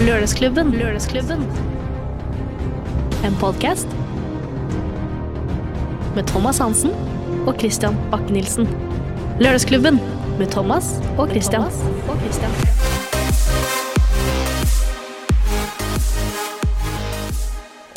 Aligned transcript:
Lørdagsklubben. 0.00 0.72
Lørdagsklubben. 0.72 1.42
En 3.24 3.36
podkast 3.40 3.88
med 6.14 6.24
Thomas 6.26 6.58
Hansen 6.58 6.90
og 7.46 7.54
Christian 7.58 7.96
Bakke-Nielsen. 8.12 8.68
Lørdagsklubben 9.40 10.00
med 10.38 10.46
Thomas 10.46 11.02
og 11.18 11.28
Christian. 11.28 11.62
Og 12.08 12.20
Christian. 12.20 12.75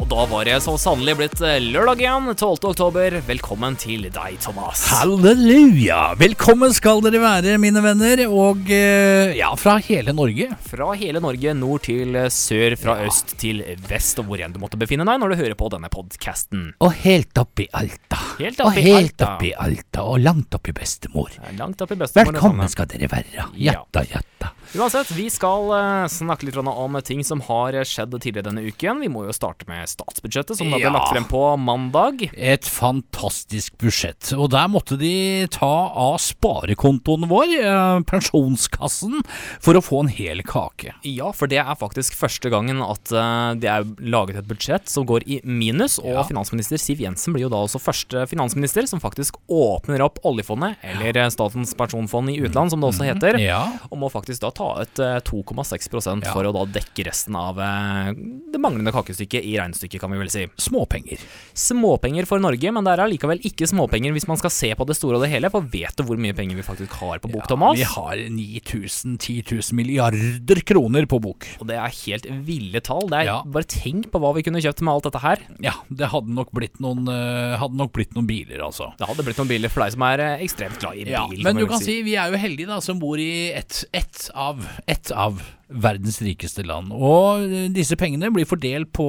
Da 0.10 0.26
var 0.26 0.46
det 0.46 0.56
så 0.66 0.74
sannelig 0.82 1.14
blitt 1.20 1.42
eh, 1.46 1.60
lørdag 1.62 2.00
igjen, 2.02 2.30
12. 2.34 2.64
oktober. 2.72 3.14
Velkommen 3.28 3.76
til 3.78 4.08
deg, 4.10 4.38
Thomas. 4.42 4.82
Halleluja! 4.90 6.16
Velkommen 6.18 6.74
skal 6.74 7.04
dere 7.06 7.22
være, 7.22 7.60
mine 7.62 7.84
venner. 7.86 8.24
Og 8.26 8.72
eh, 8.74 9.36
ja, 9.38 9.52
fra 9.60 9.76
hele 9.86 10.16
Norge. 10.18 10.48
Fra 10.66 10.90
hele 10.98 11.22
Norge, 11.22 11.54
nord 11.54 11.86
til 11.86 12.18
sør, 12.34 12.74
fra 12.82 12.98
øst 13.06 13.36
til 13.42 13.62
vest, 13.86 14.18
og 14.22 14.32
hvor 14.32 14.42
enn 14.42 14.56
du 14.56 14.58
måtte 14.64 14.80
befinne 14.82 15.06
deg 15.06 15.22
når 15.22 15.36
du 15.36 15.40
hører 15.44 15.58
på 15.60 15.70
denne 15.76 15.92
podkasten. 15.94 16.72
Og 16.82 16.96
helt 17.04 17.38
opp 17.44 17.62
i 17.62 17.70
Alta. 17.78 18.24
Helt 18.42 18.64
opp 18.66 18.72
og 18.72 18.82
i 18.82 18.88
helt 18.90 19.14
Alta. 19.14 19.36
opp 19.36 19.46
i 19.46 19.54
Alta. 19.68 20.08
Og 20.10 20.24
langt 20.26 20.58
opp 20.58 20.72
i 20.72 20.78
bestemor. 20.80 21.38
Langt 21.60 21.86
opp 21.86 21.94
i 21.94 22.00
bestemor. 22.02 22.34
Velkommen 22.34 22.74
skal 22.74 22.90
dere 22.90 23.12
være. 23.14 23.36
Ja. 23.38 23.78
Jatta, 23.78 24.08
jatta. 24.10 24.56
Uansett, 24.78 25.10
vi 25.18 25.30
skal 25.34 25.72
eh, 25.74 26.08
snakke 26.14 26.46
litt 26.50 26.58
om 26.62 26.98
ting 27.06 27.24
som 27.26 27.42
har 27.46 27.78
skjedd 27.86 28.14
tidligere 28.18 28.50
denne 28.50 28.66
uken. 28.66 29.02
Vi 29.02 29.10
må 29.10 29.28
jo 29.28 29.34
starte 29.34 29.70
med 29.70 29.90
statsbudsjettet, 30.00 30.58
som 30.58 30.72
da 30.72 30.78
ble 30.80 30.88
Ja. 30.90 30.94
lagt 30.96 31.12
frem 31.14 31.26
på 31.30 31.44
mandag. 31.60 32.30
Et 32.34 32.64
fantastisk 32.64 33.78
budsjett. 33.78 34.32
Og 34.40 34.50
der 34.52 34.68
måtte 34.72 34.98
de 34.98 35.46
ta 35.52 35.92
av 35.94 36.18
sparekontoen 36.24 37.28
vår, 37.30 37.54
eh, 37.60 38.00
pensjonskassen, 38.10 39.22
for 39.60 39.74
å 39.78 39.84
få 39.84 40.02
en 40.04 40.12
hel 40.14 40.42
kake. 40.48 40.94
Ja, 41.04 41.32
for 41.36 41.48
det 41.52 41.60
er 41.60 41.76
faktisk 41.80 42.16
første 42.18 42.50
gangen 42.52 42.82
at 42.86 43.12
eh, 43.12 43.54
det 43.60 43.70
er 43.70 43.84
laget 44.00 44.38
et 44.42 44.48
budsjett 44.50 44.88
som 44.90 45.06
går 45.10 45.24
i 45.28 45.42
minus, 45.44 45.98
og 46.00 46.06
Ja. 46.10 46.24
finansminister 46.24 46.80
Siv 46.80 47.00
Jensen 47.00 47.34
blir 47.34 47.42
jo 47.48 47.50
da 47.50 47.58
også 47.66 47.80
første 47.82 48.26
finansminister 48.28 48.88
som 48.88 49.00
faktisk 49.00 49.36
åpner 49.50 50.02
opp 50.06 50.20
oljefondet, 50.26 50.78
eller 50.84 51.16
eh, 51.18 51.30
Statens 51.30 51.74
pensjonsfond 51.76 52.30
i 52.32 52.40
utland, 52.42 52.72
som 52.72 52.80
det 52.82 52.90
også 52.94 53.06
heter, 53.06 53.40
Ja. 53.40 53.66
og 53.92 53.98
må 54.00 54.10
faktisk 54.12 54.40
da 54.42 54.50
ta 54.52 54.82
ut 54.82 55.00
eh, 55.00 55.20
2,6 55.22 56.24
Ja. 56.24 56.32
for 56.34 56.44
å 56.44 56.54
da 56.54 56.66
dekke 56.80 57.06
resten 57.06 57.36
av 57.36 57.56
det 57.56 58.60
manglende 58.62 58.92
kakestykket 58.94 59.44
i 59.44 59.58
regnestykket, 59.58 59.89
kan 59.98 60.12
vi 60.14 60.20
vel 60.22 60.30
si. 60.30 60.46
Småpenger. 60.62 61.18
Småpenger 61.58 62.28
for 62.30 62.38
Norge, 62.44 62.70
men 62.76 62.86
det 62.86 62.94
er 62.94 63.02
allikevel 63.08 63.42
ikke 63.50 63.66
småpenger 63.72 64.14
hvis 64.14 64.28
man 64.30 64.38
skal 64.38 64.54
se 64.54 64.70
på 64.78 64.86
det 64.86 64.96
store 65.00 65.18
og 65.18 65.24
det 65.26 65.32
hele, 65.34 65.50
for 65.50 65.66
vet 65.66 65.98
du 65.98 66.04
hvor 66.06 66.20
mye 66.22 66.36
penger 66.38 66.60
vi 66.60 66.66
faktisk 66.68 66.94
har 67.02 67.18
på 67.24 67.32
bok, 67.34 67.48
Thomas? 67.50 67.80
Vi 67.80 67.88
har 67.90 68.22
9000-10 68.30 69.42
000 69.72 69.78
milliarder 69.80 70.62
kroner 70.68 71.08
på 71.10 71.20
bok. 71.24 71.48
Og 71.60 71.68
det 71.72 71.80
er 71.80 71.98
helt 72.06 72.30
ville 72.46 72.82
tall. 72.86 73.08
Det 73.10 73.24
er, 73.24 73.28
Ja. 73.30 73.40
Bare 73.50 73.68
tenk 73.70 74.12
på 74.14 74.20
hva 74.22 74.32
vi 74.38 74.44
kunne 74.46 74.62
kjøpt 74.62 74.82
med 74.86 74.94
alt 74.94 75.10
dette 75.10 75.24
her. 75.24 75.44
Ja, 75.64 75.74
det 75.90 76.10
hadde 76.14 76.34
nok 76.34 76.52
blitt 76.56 76.80
noen, 76.84 77.08
eh, 77.10 77.58
hadde 77.60 77.78
nok 77.80 77.94
blitt 77.96 78.14
noen 78.18 78.28
biler, 78.30 78.62
altså. 78.66 78.92
Det 79.00 79.08
hadde 79.10 79.26
blitt 79.26 79.38
noen 79.42 79.52
biler 79.52 79.70
for 79.74 79.84
deg 79.86 79.96
som 79.96 80.06
er 80.10 80.20
eh, 80.26 80.44
ekstremt 80.46 80.80
glad 80.82 80.98
i 80.98 81.06
bil. 81.08 81.14
Ja, 81.16 81.28
men 81.30 81.56
du 81.58 81.66
kan 81.70 81.82
si 81.82 82.02
vi 82.06 82.16
er 82.20 82.32
jo 82.34 82.42
heldige 82.42 82.68
da 82.70 82.80
som 82.84 83.00
bor 83.02 83.18
i 83.22 83.52
ett 83.56 83.84
et 83.94 84.30
av, 84.36 84.60
ett 84.88 85.12
av 85.12 85.40
verdens 85.70 86.18
rikeste 86.26 86.64
land. 86.66 86.92
Og 86.96 87.44
eh, 87.46 87.68
disse 87.74 87.96
pengene 88.00 88.32
blir 88.34 88.48
fordelt 88.50 88.92
på, 88.96 89.08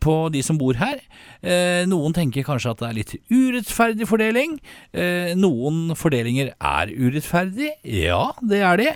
på 0.00 0.28
de 0.32 0.42
som 0.44 0.58
bor 0.60 0.78
her. 0.80 1.00
Eh, 1.42 1.84
noen 1.90 2.14
tenker 2.16 2.46
kanskje 2.46 2.70
at 2.74 2.82
det 2.82 2.88
er 2.88 2.98
litt 2.98 3.14
urettferdig 3.30 4.06
fordeling. 4.08 4.58
Eh, 4.92 5.34
noen 5.38 5.94
fordelinger 5.98 6.54
er 6.58 6.92
urettferdig. 6.94 7.72
Ja, 7.84 8.32
det 8.42 8.62
er 8.62 8.76
de. 8.80 8.88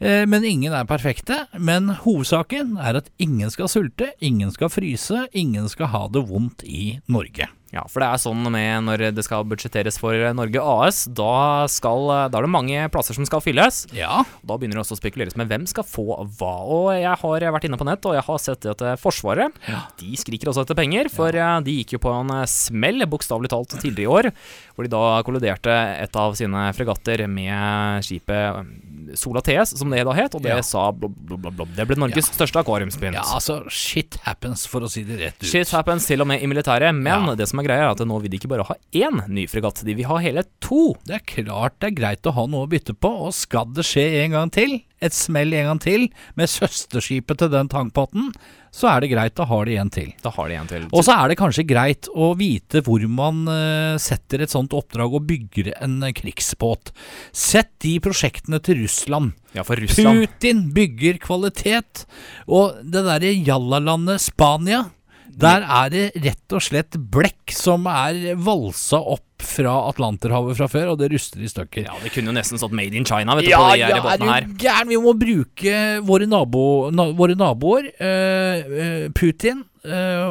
Eh, 0.00 0.24
Men 0.26 0.44
ingen 0.44 0.72
er 0.72 0.84
perfekte. 0.84 1.46
Men 1.58 1.88
hovedsaken 2.04 2.76
er 2.78 2.96
at 3.02 3.10
ingen 3.18 3.50
skal 3.50 3.68
sulte, 3.68 4.12
ingen 4.20 4.50
skal 4.52 4.68
fryse, 4.68 5.26
ingen 5.32 5.68
skal 5.68 5.86
ha 5.94 6.06
det 6.08 6.26
vondt 6.28 6.64
i 6.64 6.98
Norge. 7.08 7.48
Ja, 7.76 7.84
for 7.92 8.00
det 8.02 8.08
er 8.08 8.22
sånn 8.22 8.42
med 8.52 8.86
når 8.86 9.06
det 9.16 9.24
skal 9.26 9.44
budsjetteres 9.48 9.98
for 10.00 10.16
Norge 10.36 10.62
AS, 10.62 11.02
da, 11.12 11.66
skal, 11.70 12.06
da 12.32 12.40
er 12.40 12.46
det 12.46 12.52
mange 12.52 12.86
plasser 12.94 13.16
som 13.16 13.26
skal 13.28 13.42
fylles. 13.44 13.84
Ja, 13.96 14.22
Da 14.46 14.56
begynner 14.56 14.78
det 14.80 14.84
også 14.86 14.96
å 14.96 15.00
spekuleres 15.00 15.36
med 15.36 15.50
hvem 15.50 15.66
skal 15.68 15.84
få 15.86 16.06
hva. 16.38 16.52
Og 16.64 16.88
jeg 16.96 17.12
har 17.22 17.46
vært 17.52 17.66
inne 17.68 17.78
på 17.80 17.86
nett, 17.88 18.04
og 18.08 18.16
jeg 18.16 18.24
har 18.26 18.40
sett 18.42 18.64
at 18.72 18.82
eh, 18.86 18.96
Forsvaret 19.00 19.52
de 20.00 20.16
skriker 20.16 20.48
også 20.50 20.64
etter 20.64 20.78
penger. 20.78 21.10
For 21.12 21.34
ja. 21.36 21.56
de 21.60 21.74
gikk 21.80 21.96
jo 21.96 22.02
på 22.06 22.12
en 22.16 22.32
eh, 22.40 22.46
smell, 22.48 23.04
bokstavelig 23.10 23.50
talt, 23.52 23.76
tidligere 23.82 24.06
i 24.06 24.12
år. 24.18 24.30
Hvor 24.76 24.86
de 24.86 24.92
da 24.92 25.02
kolliderte 25.26 25.72
et 26.06 26.16
av 26.20 26.34
sine 26.38 26.66
fregatter 26.76 27.26
med 27.30 28.04
skipet 28.06 28.62
eh, 28.62 29.14
Sola 29.16 29.42
TS, 29.44 29.76
som 29.78 29.92
det 29.92 30.02
da 30.08 30.14
het. 30.16 30.34
Og 30.34 30.42
det 30.42 30.54
Ja. 30.56 30.62
sa 30.66 30.88
blobb, 30.92 31.14
blobb, 31.28 31.46
blobb. 31.54 31.74
Det 31.76 31.84
ble 31.86 31.98
Norges 32.00 32.30
største 32.32 32.62
akvariumspynt. 32.64 33.14
ja, 33.18 33.22
altså 33.36 33.60
shit 33.70 34.16
happens, 34.24 34.64
for 34.66 34.80
å 34.86 34.90
si 34.90 35.04
det 35.06 35.20
rett 35.20 35.38
ut. 35.42 35.46
Shit 35.48 35.70
happens 35.76 36.06
til 36.08 36.24
og 36.24 36.26
med 36.30 36.42
i 36.42 36.46
militæret, 36.50 36.94
men 36.96 37.28
Ja. 37.28 37.34
det 37.38 37.46
som 37.48 37.60
er 37.60 37.65
greia 37.66 37.88
er 37.88 37.94
at 37.94 38.02
nå 38.06 38.18
vil 38.22 38.32
de 38.32 38.40
ikke 38.40 38.50
bare 38.52 38.66
ha 38.68 38.78
én 38.96 39.22
ny 39.28 39.46
fregatt, 39.50 39.84
de 39.86 39.96
vil 39.98 40.08
ha 40.08 40.20
hele 40.24 40.46
to. 40.64 40.94
Det 41.06 41.18
er 41.18 41.26
klart 41.28 41.78
det 41.82 41.90
er 41.90 41.98
greit 42.00 42.28
å 42.28 42.34
ha 42.36 42.46
noe 42.50 42.66
å 42.66 42.70
bytte 42.70 42.96
på, 42.96 43.10
og 43.28 43.34
skal 43.36 43.68
det 43.76 43.86
skje 43.86 44.06
en 44.22 44.36
gang 44.36 44.52
til, 44.54 44.78
et 45.04 45.12
smell 45.12 45.52
en 45.52 45.72
gang 45.72 45.80
til, 45.82 46.06
med 46.38 46.48
søsterskipet 46.48 47.42
til 47.42 47.52
den 47.52 47.68
tankpotten, 47.72 48.30
så 48.76 48.90
er 48.90 49.02
det 49.02 49.10
greit 49.12 49.40
å 49.40 49.46
ha 49.48 49.58
det 49.64 49.76
en 49.80 49.90
til. 49.92 50.10
Da 50.24 50.32
har 50.36 50.50
de 50.50 50.56
en 50.58 50.68
til. 50.68 50.86
Og 50.92 51.04
så 51.06 51.14
er 51.16 51.30
det 51.30 51.38
kanskje 51.40 51.64
greit 51.68 52.08
å 52.12 52.32
vite 52.36 52.82
hvor 52.84 53.04
man 53.08 53.44
eh, 53.48 53.96
setter 54.02 54.44
et 54.44 54.52
sånt 54.52 54.76
oppdrag 54.76 55.16
og 55.16 55.24
bygger 55.28 55.72
en 55.78 55.98
eh, 56.04 56.12
krigsbåt. 56.16 56.92
Sett 57.32 57.72
de 57.84 57.96
prosjektene 58.04 58.60
til 58.64 58.82
Russland. 58.82 59.32
ja, 59.56 59.64
for 59.64 59.80
Russland 59.80 60.26
Putin 60.26 60.66
bygger 60.76 61.20
kvalitet. 61.24 62.04
Og 62.48 62.76
det 62.84 63.06
derre 63.06 63.32
jallalandet 63.32 64.24
Spania, 64.26 64.86
der 65.34 65.64
er 65.66 65.90
det 65.92 66.04
rett 66.24 66.54
og 66.56 66.62
slett 66.64 66.96
blekk 67.12 67.52
som 67.54 67.86
er 67.90 68.34
valsa 68.38 69.00
opp 69.00 69.22
fra 69.46 69.74
Atlanterhavet 69.90 70.56
fra 70.56 70.66
før, 70.70 70.94
og 70.94 70.98
det 71.02 71.10
ruster 71.12 71.42
i 71.44 71.48
stykker. 71.50 71.84
Ja, 71.90 71.96
det 72.02 72.12
kunne 72.14 72.32
jo 72.32 72.36
nesten 72.38 72.56
stått 72.60 72.72
Made 72.72 72.96
in 72.96 73.04
China, 73.04 73.34
vet 73.36 73.44
du, 73.44 73.50
Ja, 73.50 73.60
på 73.60 73.74
de 73.74 73.82
ja, 73.82 74.00
båtene 74.00 74.32
her. 74.32 74.46
gæren? 74.62 74.88
Vi 74.88 74.96
må 75.02 75.12
bruke 75.18 75.74
våre, 76.08 76.26
nabo, 76.30 76.64
na, 76.90 77.10
våre 77.12 77.36
naboer, 77.36 77.90
Uh, 77.96 78.64
uh, 78.66 79.08
Putin 79.16 79.64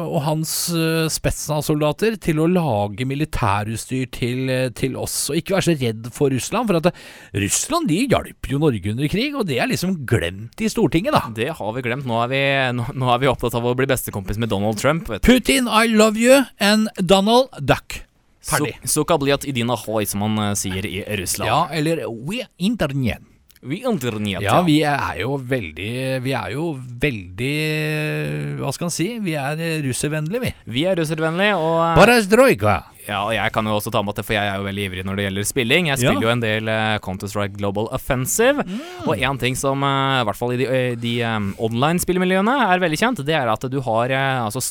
og 0.06 0.20
hans 0.26 0.50
uh, 0.74 1.06
Spetsnaz-soldater, 1.12 2.16
til 2.20 2.40
å 2.42 2.46
lage 2.50 3.06
militærutstyr 3.08 4.08
til, 4.12 4.48
eh, 4.52 4.68
til 4.76 4.96
oss. 5.00 5.14
Og 5.30 5.38
ikke 5.40 5.56
være 5.56 5.66
så 5.68 5.74
redd 5.80 6.08
for 6.14 6.32
Russland, 6.34 6.68
for 6.68 6.78
at 6.80 6.88
eh, 6.90 7.40
Russland 7.44 7.88
de 7.88 8.00
hjalp 8.10 8.50
jo 8.52 8.58
Norge 8.62 8.92
under 8.92 9.08
krig, 9.12 9.34
og 9.38 9.46
det 9.48 9.60
er 9.62 9.70
liksom 9.70 9.94
glemt 10.08 10.60
i 10.60 10.70
Stortinget, 10.72 11.14
da. 11.16 11.22
Det 11.36 11.50
har 11.58 11.72
vi 11.76 11.84
glemt. 11.86 12.06
Nå 12.08 12.18
er 12.24 12.32
vi, 12.32 12.42
nå, 12.78 12.88
nå 12.94 13.12
er 13.14 13.22
vi 13.22 13.30
opptatt 13.30 13.56
av 13.58 13.66
å 13.70 13.76
bli 13.78 13.88
bestekompis 13.90 14.38
med 14.42 14.52
Donald 14.52 14.80
Trump. 14.82 15.08
Vet 15.12 15.22
du. 15.24 15.30
Putin, 15.30 15.68
I 15.70 15.86
love 15.92 16.18
you, 16.20 16.42
and 16.58 16.90
Donald 17.00 17.48
Duck. 17.60 18.02
Ferdig. 18.46 18.76
Så- 18.84 19.00
Sukabliat 19.02 19.44
idina 19.48 19.74
hoi, 19.74 20.04
som 20.06 20.22
man 20.22 20.38
eh, 20.50 20.54
sier 20.58 20.86
i 20.86 21.00
Russland. 21.18 21.48
Ja, 21.50 21.62
eller 21.74 22.04
we 22.28 22.44
internet. 22.58 23.24
Vi 23.62 23.80
internet, 23.88 24.42
Ja, 24.44 24.58
vi 24.62 24.82
er 24.84 25.20
jo 25.22 25.36
veldig 25.40 25.92
Vi 26.24 26.32
er 26.36 26.52
jo 26.52 26.66
veldig 26.76 27.54
Hva 28.60 28.72
skal 28.74 28.90
en 28.90 28.94
si? 28.94 29.08
Vi 29.24 29.36
er 29.40 29.56
russervennlige, 29.86 30.42
vi. 30.42 30.52
Vi 30.76 30.84
er 30.88 30.98
russervennlige, 31.00 31.56
og 31.56 31.78
eh, 31.80 31.94
Parastrojka. 31.96 32.76
Ja, 33.06 33.20
og 33.26 33.32
jeg 33.36 33.52
kan 33.54 33.64
jo 33.68 33.76
også 33.78 33.92
ta 33.94 34.00
med 34.02 34.18
at 34.18 34.26
for 34.26 34.34
jeg 34.34 34.48
er 34.50 34.56
jo 34.58 34.64
veldig 34.66 34.84
ivrig 34.88 35.04
når 35.06 35.16
det 35.20 35.24
gjelder 35.28 35.46
spilling. 35.46 35.86
Jeg 35.92 35.98
spiller 36.02 36.20
Ja. 36.22 36.26
jo 36.26 36.32
en 36.32 36.40
del 36.42 36.68
uh, 36.70 36.98
Counter-Strike 37.04 37.56
Global 37.60 37.86
Offensive. 37.94 38.64
Og 39.06 39.14
én 39.16 39.38
ting 39.38 39.54
som 39.58 39.82
uh, 39.86 40.20
i 40.22 40.24
hvert 40.26 40.38
fall 40.40 40.54
i 40.56 40.58
de, 40.60 40.66
eh, 40.66 40.96
de 40.98 41.12
um, 41.22 41.52
online-spillmiljøene 41.68 42.54
er 42.72 42.82
veldig 42.82 42.98
kjent, 43.00 43.22
det 43.26 43.36
er 43.38 43.50
at 43.52 43.66
du 43.70 43.78
har 43.86 44.10
uh, 44.10 44.46
Altså 44.46 44.62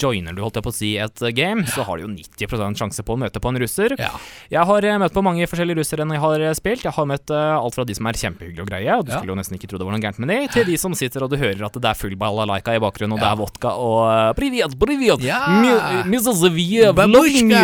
joiner 0.00 0.32
du, 0.36 0.42
holdt 0.44 0.56
jeg 0.60 0.64
på 0.66 0.72
å 0.72 0.76
si, 0.76 0.90
et 1.00 1.22
game, 1.36 1.64
så 1.68 1.84
har 1.84 1.98
du 2.00 2.06
jo 2.06 2.10
90% 2.12 2.78
sjanse 2.80 3.04
på 3.04 3.16
å 3.16 3.20
møte 3.20 3.40
på 3.42 3.50
en 3.52 3.58
russer. 3.60 3.94
Ja. 4.00 4.12
Jeg 4.52 4.64
har 4.68 4.86
møtt 5.02 5.12
på 5.16 5.22
mange 5.24 5.46
forskjellige 5.50 5.80
russere 5.82 6.04
enn 6.06 6.12
jeg 6.14 6.22
har 6.22 6.44
spilt. 6.56 6.84
Jeg 6.86 6.94
har 6.96 7.08
møtt 7.08 7.30
alt 7.34 7.76
fra 7.76 7.84
de 7.88 7.96
som 7.96 8.08
er 8.08 8.16
kjempehyggelige 8.20 8.64
og 8.64 8.70
greie, 8.70 8.96
og 8.96 9.04
du 9.06 9.12
Ja. 9.12 9.18
skulle 9.18 9.34
jo 9.34 9.38
nesten 9.40 9.56
ikke 9.58 9.68
tro 9.72 9.78
det 9.80 9.86
var 9.88 9.96
noe 9.96 10.02
gærent 10.04 10.18
med 10.22 10.28
de, 10.32 10.38
til 10.52 10.64
de 10.68 10.76
som 10.80 10.94
sitter 10.96 11.24
og 11.24 11.30
du 11.32 11.36
hører 11.40 11.64
at 11.66 11.76
det 11.80 11.90
er 11.90 11.98
full 11.98 12.16
balalaika 12.20 12.74
i 12.76 12.80
bakgrunnen, 12.82 13.16
og 13.16 13.20
det 13.22 13.28
er 13.28 13.36
vodka 13.40 13.72
og 13.76 13.98
uh, 14.08 14.32
Privet, 14.36 14.76
privet! 14.80 15.24
Ja. 15.24 15.40
Mi- 15.60 16.08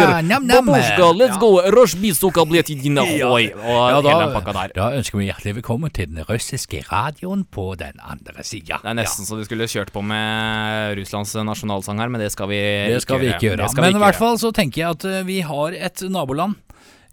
Babushka, 0.07 1.09
let's 1.17 1.39
go! 1.41 1.51
Roshbistoka 1.75 2.45
ble 2.49 2.63
til 2.67 2.81
dine 2.83 3.05
Ja. 3.07 3.29
hoi! 3.31 3.49
Og 3.55 4.05
hele 4.07 4.29
pakka 4.35 4.53
der. 4.53 4.73
da 4.75 4.91
ønsker 4.99 5.19
vi 5.19 5.29
hjertelig 5.31 5.57
velkommen 5.61 5.93
til 5.93 6.07
den 6.13 6.25
russiske 6.29 6.83
radioen 6.91 7.45
på 7.51 7.77
den 7.79 7.99
andre 8.03 8.45
sida. 8.45 8.79
Det 8.83 8.91
er 8.93 8.99
nesten 9.01 9.27
så 9.27 9.37
vi 9.39 9.45
skulle 9.49 9.67
kjørt 9.71 9.93
på 9.95 10.03
med 10.05 10.97
Russlands 10.99 11.35
nasjonalsang 11.35 11.99
her, 12.01 12.09
men 12.09 12.21
det 12.21 12.33
skal 12.33 12.49
vi 12.49 12.61
Det 12.93 13.03
skal 13.03 13.21
vi 13.21 13.33
ikke 13.33 13.51
gjøre. 13.51 13.69
Men 13.81 13.97
i 13.97 14.05
hvert 14.05 14.19
fall 14.19 14.39
så 14.39 14.53
tenker 14.53 14.83
jeg 14.83 14.91
at 14.91 15.05
eh, 15.05 15.23
vi 15.27 15.41
har 15.41 15.73
et 15.73 16.03
naboland. 16.11 16.57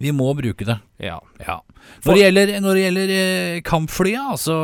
Vi 0.03 0.11
må 0.15 0.27
bruke 0.35 0.65
det. 0.67 0.75
Ja. 0.99 1.17
Ja. 1.39 1.61
Når 2.05 2.15
det 2.15 2.21
gjelder, 2.23 2.51
når 2.63 2.77
det 2.77 2.81
gjelder 2.83 3.11
eh, 3.15 3.57
kampflya, 3.67 4.21
altså 4.33 4.55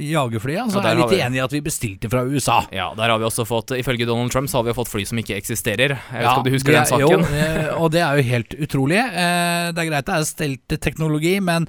jagerflya, 0.00 0.66
så 0.72 0.80
Ja, 0.80 0.84
er 0.84 0.94
jeg 0.94 0.98
litt 1.02 1.10
vi- 1.14 1.20
enig 1.26 1.36
i 1.40 1.44
at 1.44 1.52
vi 1.52 1.60
bestilte 1.64 2.10
fra 2.12 2.22
USA. 2.24 2.58
ja, 2.72 2.90
der 2.96 3.08
har 3.12 3.18
vi 3.18 3.24
også 3.28 3.44
fått 3.48 3.72
Ifølge 3.78 4.06
Donald 4.06 4.30
Trump 4.32 4.48
så 4.48 4.58
har 4.60 4.64
vi 4.68 4.72
fått 4.76 4.88
fly 4.92 5.04
som 5.04 5.18
ikke 5.18 5.36
eksisterer. 5.36 5.96
Jeg 5.96 6.12
vet 6.12 6.22
Ja, 6.22 6.30
ikke 6.32 6.38
om 6.38 6.44
du 6.44 6.50
husker 6.56 6.72
er, 6.72 6.78
den 6.80 6.92
saken? 6.92 7.26
Jo, 7.28 7.78
og 7.84 7.90
det 7.92 8.00
er 8.04 8.16
jo 8.16 8.22
helt 8.30 8.48
utrolig. 8.60 8.98
Eh, 9.00 9.72
Det 9.72 9.78
er 9.84 9.90
greit 9.90 10.04
det 10.06 10.14
er 10.14 10.24
stelt 10.24 10.80
teknologi, 10.80 11.40
men 11.40 11.68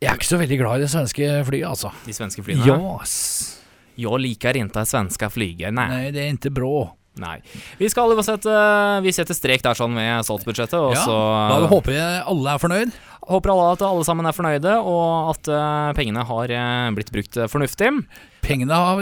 jeg 0.00 0.10
er 0.10 0.16
ikke 0.18 0.32
så 0.34 0.38
veldig 0.40 0.58
glad 0.60 0.76
i 0.76 0.84
det 0.84 0.90
svenske 0.92 1.44
flyet, 1.48 1.68
altså. 1.68 1.92
De 2.04 2.12
svenske 2.12 2.42
flyene. 2.44 2.66
Jas. 2.66 3.60
Jeg 3.96 4.10
liker 4.20 4.52
ikke 4.58 4.84
svenske 4.84 5.28
flyger, 5.30 5.72
nei. 5.72 5.88
nei. 5.88 6.10
det 6.10 6.20
er 6.24 6.32
ikke 6.34 6.52
bra. 6.52 6.92
Nei. 7.20 7.38
Vi 7.78 7.88
skal 7.92 8.10
uansett 8.14 8.46
eh, 8.50 8.98
Vi 9.04 9.12
setter 9.14 9.36
strek 9.36 9.62
der 9.64 9.78
sånn 9.78 9.94
med 9.94 10.24
statsbudsjettet, 10.26 10.78
og 10.80 10.94
Ja, 10.96 11.04
så 11.06 11.16
da 11.54 11.70
håper 11.70 11.92
vi 11.94 12.00
alle 12.02 12.54
er 12.56 12.62
fornøyd. 12.62 12.94
håper 13.24 13.50
alle 13.54 13.70
at 13.72 13.82
alle 13.86 14.04
sammen 14.04 14.26
er 14.28 14.36
fornøyde, 14.36 14.76
og 14.84 15.30
at 15.34 15.48
eh, 15.48 15.90
pengene 15.96 16.24
har 16.28 16.50
eh, 16.52 16.90
blitt 16.96 17.12
brukt 17.14 17.38
fornuftig. 17.52 17.90
Pengene 18.44 18.76
har 18.76 18.98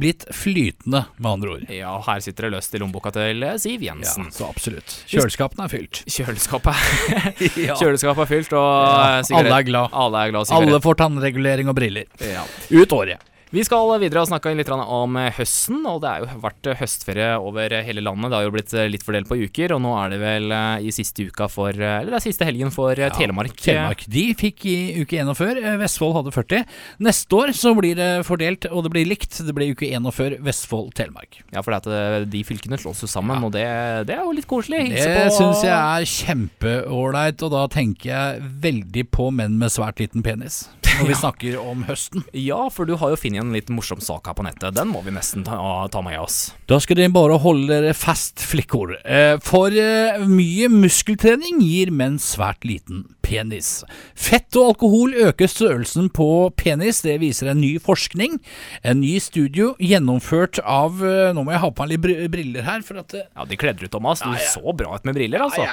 blitt 0.00 0.22
flytende, 0.32 1.02
med 1.20 1.28
andre 1.28 1.50
ord. 1.58 1.64
Ja, 1.68 1.90
her 2.06 2.22
sitter 2.24 2.46
det 2.46 2.54
løst 2.54 2.72
i 2.72 2.80
lommeboka 2.80 3.10
til 3.12 3.44
Siv 3.60 3.82
Jensen. 3.84 4.30
Ja, 4.30 4.32
så 4.38 4.46
absolutt. 4.48 4.94
Kjøleskapene 5.10 5.66
er 5.66 5.74
fylt. 5.74 6.00
Kjøleskapet 6.08 6.72
Kjøleskapet 7.76 8.24
er 8.24 8.30
fylt, 8.30 8.54
og 8.56 8.70
Ja, 8.72 9.20
alle 9.36 9.58
er 9.60 9.66
glad. 9.68 9.92
Alle 9.92 10.22
er 10.24 10.32
glad. 10.32 10.52
Alle 10.56 10.80
får 10.80 10.96
tannregulering 11.02 11.68
og 11.68 11.76
briller. 11.76 12.08
Ja. 12.24 12.46
Ut 12.72 12.96
året. 12.96 13.20
Vi 13.54 13.62
skal 13.62 13.92
videre 14.02 14.24
og 14.24 14.26
snakke 14.26 14.50
litt 14.58 14.68
om 14.74 15.16
eh, 15.20 15.28
høsten, 15.36 15.84
og 15.86 16.00
det 16.02 16.08
har 16.10 16.22
jo 16.24 16.40
vært 16.42 16.66
eh, 16.66 16.78
høstferie 16.80 17.28
over 17.38 17.70
hele 17.86 18.02
landet. 18.02 18.32
Det 18.32 18.38
har 18.40 18.46
jo 18.48 18.52
blitt 18.56 18.72
eh, 18.74 18.88
litt 18.90 19.04
fordelt 19.06 19.28
på 19.30 19.38
uker, 19.38 19.74
og 19.76 19.82
nå 19.84 19.92
er 20.00 20.10
det 20.10 20.18
vel 20.18 20.50
eh, 20.50 20.86
i 20.88 20.90
siste 20.94 21.28
uka 21.28 21.46
for 21.52 21.70
eh, 21.70 22.00
Eller 22.00 22.10
det 22.10 22.18
er 22.18 22.24
siste 22.24 22.48
helgen 22.48 22.72
for 22.74 22.98
ja, 22.98 23.06
Telemark. 23.14 23.54
Telemark. 23.62 24.02
De 24.10 24.24
fikk 24.36 24.66
i 24.66 24.74
uke 24.98 25.20
41. 25.22 25.60
eh, 25.62 25.76
Vestfold 25.78 26.16
hadde 26.18 26.32
40. 26.34 26.64
Neste 27.06 27.38
år 27.38 27.54
så 27.54 27.70
blir 27.78 27.94
det 28.00 28.08
fordelt, 28.26 28.66
og 28.72 28.82
det 28.88 28.92
blir 28.96 29.06
likt. 29.12 29.38
Det 29.46 29.54
blir 29.54 29.70
uke 29.76 29.92
41 29.94 30.40
Vestfold-Telemark. 30.46 31.38
Ja, 31.54 31.62
for 31.62 31.70
det 31.70 31.80
at 31.84 31.88
eh, 31.94 32.26
de 32.34 32.42
fylkene 32.50 32.80
slås 32.82 33.04
jo 33.06 33.10
sammen, 33.14 33.38
Ja. 33.38 33.46
og 33.46 33.54
det, 33.54 33.64
det 34.10 34.18
er 34.18 34.26
jo 34.26 34.34
litt 34.34 34.50
koselig. 34.50 34.88
Det 34.90 35.30
syns 35.38 35.62
jeg 35.62 35.76
er 35.76 36.10
kjempeålreit, 36.16 37.46
og 37.46 37.54
da 37.54 37.62
tenker 37.78 38.10
jeg 38.10 38.50
veldig 38.66 39.06
på 39.14 39.30
menn 39.38 39.54
med 39.62 39.70
svært 39.70 40.02
liten 40.02 40.26
penis. 40.26 40.64
Når 41.00 41.10
vi 41.10 41.16
snakker 41.18 41.56
om 41.60 41.82
høsten. 41.88 42.22
Ja, 42.32 42.58
for 42.72 42.88
du 42.88 42.94
har 43.00 43.12
jo 43.12 43.18
funnet 43.20 43.42
en 43.42 43.52
litt 43.54 43.68
morsom 43.72 44.00
sak 44.04 44.28
her 44.30 44.36
på 44.38 44.44
nettet. 44.46 44.74
Den 44.76 44.88
må 44.92 45.02
vi 45.04 45.12
nesten 45.14 45.44
ta, 45.46 45.58
ta 45.92 46.02
med 46.04 46.18
oss. 46.22 46.38
Da 46.70 46.78
skal 46.82 46.98
dere 47.00 47.12
bare 47.14 47.36
holde 47.42 47.68
dere 47.68 47.92
fast, 47.96 48.40
flikkor. 48.40 48.94
Eh, 49.04 49.36
For 49.44 49.74
eh, 49.76 50.22
mye 50.30 50.70
muskeltrening 50.72 51.60
gir 51.64 51.92
menn 51.94 52.16
svært 52.22 52.64
liten 52.68 53.04
penis. 53.26 53.82
Fett 54.14 54.54
og 54.56 54.70
alkohol 54.72 55.14
øker 55.26 55.50
størrelsen 55.50 56.06
på 56.14 56.26
penis, 56.56 57.00
det 57.04 57.16
viser 57.22 57.50
en 57.50 57.58
ny 57.60 57.72
forskning. 57.82 58.38
En 58.86 59.00
ny 59.02 59.16
studio 59.22 59.72
gjennomført 59.82 60.60
av 60.62 61.02
eh, 61.04 61.32
Nå 61.36 61.42
må 61.46 61.52
jeg 61.54 61.62
ha 61.64 61.70
på 61.74 61.84
meg 61.84 61.96
litt 61.96 62.30
briller 62.32 62.64
her, 62.66 62.84
for 62.86 63.02
at 63.02 63.16
eh, 63.18 63.26
Ja, 63.34 63.44
de 63.50 63.58
kledde 63.60 63.82
du, 63.82 63.90
Thomas. 63.92 64.22
Du 64.22 64.30
Ja, 64.30 64.38
ja. 64.38 64.48
så 64.54 64.76
bra 64.78 64.94
ut 64.94 65.04
med 65.08 65.18
briller, 65.18 65.42
altså. 65.48 65.66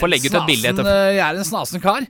Få 0.00 0.10
legge 0.12 0.28
ut 0.30 0.36
et 0.42 0.48
bilde 0.52 0.68
snasen, 0.68 0.84
etter- 0.84 0.92
eh, 1.08 1.16
Jeg 1.16 1.24
er 1.26 1.40
en 1.40 1.48
snasen 1.50 1.82
kar. 1.84 2.06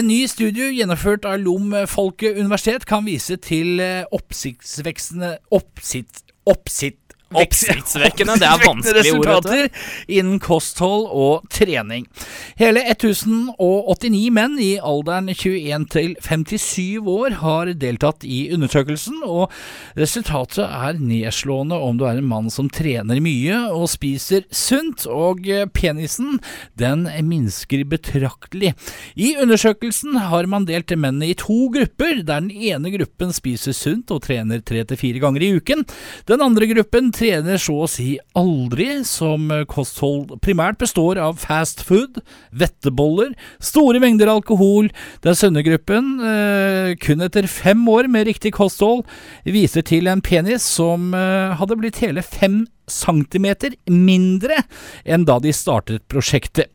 En 0.00 0.08
ny 0.08 0.22
studio 0.32 0.70
gjennomført 0.72 1.28
av 1.28 1.38
Lom 1.44 1.74
Folke 1.90 2.32
universitet 2.38 2.88
kan 2.88 3.04
vise 3.06 3.36
til 3.42 3.80
oppsiktsveksende 4.12 5.36
oppsikt, 5.52 6.24
Oppsitt... 6.42 6.96
Oppsiktsvekkende, 7.38 8.36
det 8.40 8.48
er 8.48 8.62
vanskelige 8.62 9.16
ord, 9.18 9.48
innen 10.06 10.38
kosthold 10.42 11.06
og 11.08 11.46
trening. 11.52 12.06
Hele 12.60 12.82
1089 12.92 14.30
menn 14.34 14.58
i 14.62 14.74
alderen 14.82 15.30
21 15.32 15.86
til 15.92 16.14
57 16.20 17.08
år 17.08 17.38
har 17.42 17.72
deltatt 17.80 18.26
i 18.26 18.44
undersøkelsen, 18.54 19.22
og 19.24 19.52
resultatet 19.98 20.64
er 20.66 21.00
nedslående 21.00 21.78
om 21.78 21.98
du 22.00 22.06
er 22.08 22.20
en 22.20 22.28
mann 22.28 22.50
som 22.52 22.70
trener 22.72 23.22
mye 23.24 23.58
og 23.72 23.88
spiser 23.92 24.46
sunt, 24.52 25.06
og 25.06 25.46
penisen 25.74 26.38
den 26.78 27.06
minsker 27.26 27.84
betraktelig. 27.88 28.74
I 29.16 29.34
undersøkelsen 29.42 30.18
har 30.28 30.48
man 30.50 30.66
delt 30.68 30.92
mennene 30.92 31.30
i 31.30 31.38
to 31.38 31.68
grupper, 31.72 32.22
der 32.22 32.42
den 32.42 32.50
ene 32.52 32.92
gruppen 32.94 33.32
spiser 33.34 33.74
sunt 33.76 34.10
og 34.12 34.22
trener 34.26 34.60
tre 34.64 34.82
til 34.88 34.98
fire 35.00 35.22
ganger 35.22 35.44
i 35.46 35.52
uken. 35.56 35.84
Den 36.28 36.42
andre 36.44 36.68
gruppen 36.70 37.12
trener 37.22 37.60
så 37.60 37.76
å 37.84 37.88
si 37.90 38.16
aldri, 38.38 38.88
som 39.06 39.46
kosthold 39.70 40.34
primært 40.42 40.80
består 40.82 41.20
av 41.22 41.38
fast 41.42 41.84
food, 41.86 42.18
vetteboller, 42.50 43.36
store 43.62 44.02
mengder 44.02 44.32
alkohol. 44.32 44.90
der 45.22 45.38
sønnegruppen, 45.38 46.18
eh, 46.20 46.94
kun 46.98 47.22
etter 47.22 47.46
fem 47.46 47.86
år 47.88 48.08
med 48.08 48.26
riktig 48.26 48.52
kosthold, 48.52 49.04
viser 49.44 49.82
til 49.82 50.08
en 50.08 50.20
penis 50.20 50.62
som 50.62 51.14
eh, 51.14 51.54
hadde 51.54 51.78
blitt 51.78 52.02
hele 52.02 52.22
fem 52.22 52.66
centimeter 52.90 53.74
mindre 53.90 54.62
enn 55.04 55.26
da 55.28 55.38
de 55.42 55.52
startet 55.54 56.04
prosjektet. 56.10 56.70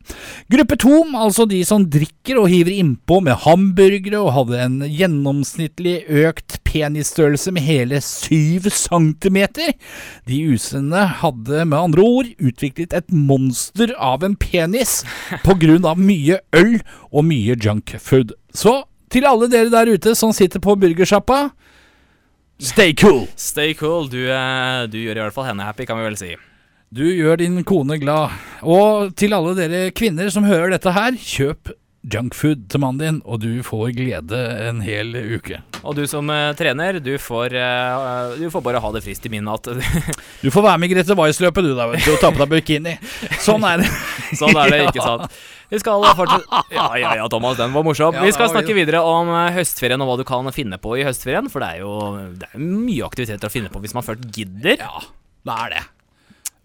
Gruppe 0.52 0.78
to, 0.80 1.02
altså 1.16 1.46
de 1.48 1.60
som 1.66 1.86
drikker 1.90 2.40
og 2.40 2.48
hiver 2.52 2.74
innpå 2.74 3.20
med 3.24 3.40
hamburgere 3.44 4.20
og 4.22 4.34
hadde 4.36 4.62
en 4.64 4.78
gjennomsnittlig 4.86 6.00
økt 6.26 6.58
penisstørrelse 6.68 7.52
med 7.54 7.66
hele 7.66 8.02
syv 8.04 8.68
centimeter. 8.74 9.74
De 10.28 10.42
usunne 10.52 11.06
hadde 11.22 11.64
med 11.64 11.78
andre 11.78 12.04
ord 12.04 12.32
utviklet 12.38 12.96
et 12.96 13.12
monster 13.12 13.94
av 13.94 14.26
en 14.26 14.36
penis 14.38 15.02
på 15.46 15.56
grunn 15.60 15.88
av 15.88 16.00
mye 16.00 16.40
øl 16.56 16.78
og 17.10 17.26
mye 17.28 17.56
junkfood. 17.56 18.36
Så 18.54 18.82
til 19.12 19.24
alle 19.28 19.48
dere 19.48 19.72
der 19.72 19.88
ute 19.88 20.12
som 20.18 20.34
sitter 20.36 20.60
på 20.60 20.76
burgersjappa, 20.80 21.48
stay 22.58 22.94
cool! 22.94 23.26
Stay 23.36 23.74
cool. 23.78 24.08
Du, 24.10 24.20
eh, 24.30 24.84
du 24.90 24.98
gjør 25.00 25.20
i 25.20 25.24
hvert 25.26 25.36
fall 25.36 25.48
henne 25.50 25.66
happy, 25.66 25.86
kan 25.88 25.98
vi 26.00 26.06
vel 26.08 26.18
si. 26.20 26.34
Du 26.94 27.04
gjør 27.04 27.40
din 27.42 27.60
kone 27.68 27.98
glad. 28.00 28.32
Og 28.64 29.12
til 29.18 29.34
alle 29.36 29.52
dere 29.58 29.90
kvinner 29.92 30.30
som 30.32 30.46
hører 30.48 30.72
dette 30.72 30.92
her, 30.96 31.18
kjøp 31.20 31.74
junkfood 32.06 32.68
til 32.70 32.82
mannen 32.82 33.00
din, 33.02 33.18
og 33.26 33.42
du 33.42 33.62
får 33.66 33.90
glede 33.96 34.38
en 34.68 34.80
hel 34.84 35.12
uke. 35.36 35.60
Og 35.82 35.96
du 35.98 36.04
som 36.10 36.30
uh, 36.30 36.54
trener, 36.58 37.00
du 37.02 37.12
får, 37.20 37.54
uh, 37.58 38.38
du 38.38 38.46
får 38.52 38.64
bare 38.64 38.82
ha 38.82 38.92
det 38.94 39.02
frist 39.04 39.26
i 39.26 39.32
minnet 39.32 39.68
at 39.68 39.82
Du 40.44 40.50
får 40.54 40.64
være 40.64 40.78
med 40.78 40.90
i 40.90 40.94
Grete 40.94 41.16
Weiss-løpet, 41.18 41.66
du 41.66 41.74
da, 41.74 41.88
vet 41.90 42.06
du, 42.06 42.14
og 42.14 42.22
ta 42.22 42.30
på 42.34 42.42
deg 42.42 42.54
bikini. 42.54 42.96
Sånn 43.42 43.66
er 43.66 43.82
det. 43.82 43.90
Sånn 44.40 44.56
er 44.56 44.72
det, 44.72 44.82
ikke 44.88 45.04
sant? 45.04 45.38
Vi 45.68 45.80
skal 45.82 46.04
fortsette 46.18 46.62
Ja, 46.72 46.88
ja, 47.00 47.14
ja, 47.20 47.28
Thomas, 47.30 47.58
den 47.60 47.74
var 47.74 47.84
morsom. 47.86 48.16
Ja, 48.16 48.24
Vi 48.24 48.32
skal 48.36 48.50
snakke 48.52 48.76
videre 48.76 49.02
om 49.04 49.30
eh, 49.34 49.52
høstferien 49.58 50.00
og 50.04 50.10
hva 50.10 50.18
du 50.20 50.24
kan 50.28 50.48
finne 50.54 50.80
på 50.80 50.96
i 50.98 51.04
høstferien. 51.06 51.50
For 51.52 51.64
det 51.64 51.70
er 51.76 51.84
jo 51.84 51.94
det 52.40 52.50
er 52.50 52.64
mye 52.64 53.06
aktiviteter 53.06 53.50
å 53.50 53.52
finne 53.52 53.72
på 53.72 53.82
hvis 53.84 53.96
man 53.96 54.06
først 54.06 54.28
gidder. 54.34 54.78
Ja, 54.80 55.04
det 55.48 55.58
er 55.64 55.74
det. 55.74 55.82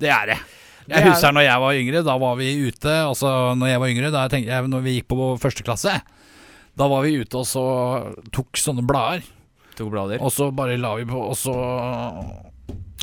Det 0.04 0.14
er 0.14 0.34
det. 0.34 0.40
Jeg 0.88 1.00
er- 1.00 1.10
husker 1.12 1.32
når 1.34 1.46
jeg 1.48 1.60
var 1.64 1.74
yngre, 1.80 2.04
da 2.04 2.18
var 2.18 2.36
vi 2.36 2.50
ute 2.68 2.92
Altså, 3.08 3.30
når 3.58 3.68
jeg 3.72 3.80
var 3.80 3.88
yngre, 3.94 4.12
da 4.12 4.28
tenkte 4.28 4.52
jeg, 4.52 4.68
når 4.68 4.82
vi 4.84 4.96
gikk 5.02 5.08
på 5.14 5.40
første 5.40 5.64
klasse, 5.64 6.02
da 6.76 6.88
var 6.88 7.04
vi 7.06 7.18
ute 7.22 7.36
og 7.40 7.46
så 7.46 7.64
tok 8.34 8.52
sånne 8.60 8.84
blader, 8.86 9.24
To 9.78 9.88
blader. 9.90 10.20
og 10.22 10.32
så 10.32 10.52
bare 10.54 10.78
la 10.78 10.96
vi 10.96 11.06
på, 11.06 11.22
og 11.30 11.38
så 11.38 11.54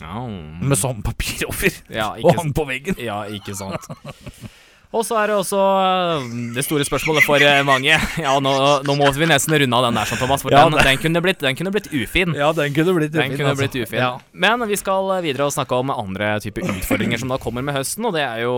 Med 0.01 0.79
sånn 0.81 1.03
papir 1.05 1.45
over, 1.49 1.75
ja, 1.93 2.11
og 2.25 2.37
hang 2.39 2.53
på 2.57 2.65
veggen. 2.69 2.97
ja, 2.99 3.23
ikke 3.29 3.55
sant. 3.57 3.85
Og 4.91 5.05
så 5.07 5.15
er 5.21 5.31
det 5.31 5.37
også 5.39 5.59
eh, 5.61 6.25
det 6.57 6.65
store 6.67 6.85
spørsmålet 6.87 7.23
for 7.27 7.43
eh, 7.45 7.61
mange. 7.67 7.95
Ja, 8.25 8.33
nå, 8.43 8.53
nå 8.87 8.95
må 8.99 9.11
vi 9.15 9.29
nesten 9.31 9.55
runde 9.63 9.77
av 9.79 9.85
den 9.87 9.99
der, 10.01 10.11
Thomas, 10.19 10.43
for 10.43 10.53
Ja, 10.55 10.65
den, 10.67 10.77
den, 10.83 10.99
kunne 11.01 11.23
blitt, 11.23 11.39
den 11.43 11.57
kunne 11.59 11.71
blitt 11.75 11.87
ufin. 11.95 12.35
Ja, 12.37 12.51
den 12.57 12.75
kunne 12.75 12.95
blitt 12.97 13.15
ufin. 13.15 13.37
kunne 13.39 13.55
blitt 13.59 13.77
ufin. 13.79 14.01
Ja. 14.01 14.11
Men 14.33 14.65
vi 14.69 14.79
skal 14.81 15.09
videre 15.25 15.47
og 15.47 15.55
snakke 15.55 15.79
om 15.79 15.93
andre 15.95 16.33
typer 16.43 16.67
utfordringer 16.67 17.23
som 17.23 17.31
da 17.31 17.39
kommer 17.41 17.63
med 17.65 17.77
høsten. 17.79 18.07
Og 18.09 18.17
det 18.17 18.25
er 18.27 18.43
jo 18.43 18.55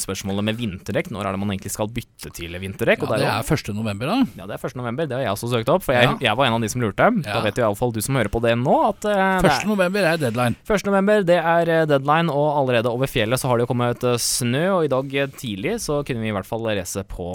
spørsmålet 0.00 0.46
med 0.46 0.60
vinterdekk. 0.60 1.10
Når 1.14 1.26
er 1.28 1.36
det 1.36 1.42
man 1.42 1.52
egentlig 1.56 1.74
skal 1.74 1.90
bytte 1.92 2.30
til 2.36 2.54
vinterdekk? 2.62 3.02
Ja, 3.06 3.18
det 3.18 3.26
jo- 3.26 3.34
er 3.34 3.58
1. 3.58 3.74
november, 3.76 4.12
da. 4.12 4.18
ja, 4.38 4.46
det 4.46 4.56
er 4.56 4.70
1. 4.70 4.78
november. 4.78 5.10
Det 5.10 5.18
har 5.18 5.24
jeg 5.26 5.34
også 5.34 5.50
søkt 5.52 5.72
opp, 5.74 5.84
for 5.86 5.98
jeg, 5.98 6.14
jeg 6.22 6.36
var 6.38 6.46
en 6.46 6.58
av 6.60 6.62
de 6.62 6.70
som 6.72 6.84
lurte. 6.84 7.10
Da 7.26 7.42
vet 7.44 7.58
iallfall 7.60 7.92
du 7.94 8.00
som 8.04 8.18
hører 8.18 8.30
på 8.32 8.42
det 8.44 8.54
nå, 8.60 8.76
at 8.92 9.08
uh, 9.10 9.42
1. 9.42 9.50
er 9.50 9.68
november 9.68 10.06
er 10.14 10.22
deadline. 10.22 10.56
1. 10.66 10.86
november, 10.88 11.26
det 11.26 11.38
er 11.42 11.72
eh, 11.80 11.84
deadline, 11.90 12.30
og 12.32 12.48
allerede 12.62 12.90
over 12.92 13.10
fjellet 13.10 13.40
så 13.42 13.50
har 13.50 13.58
det 13.58 13.66
jo 13.66 13.70
kommet 13.74 14.06
eh, 14.06 14.16
snø. 14.22 14.64
Og 14.78 14.86
i 14.86 14.92
dag 14.92 15.14
eh, 15.14 15.30
tidlig 15.56 15.80
så 15.80 16.04
kunne 16.04 16.20
vi 16.20 16.28
i 16.28 16.34
hvert 16.34 16.46
fall 16.46 16.64
lese 16.68 17.02
på 17.08 17.26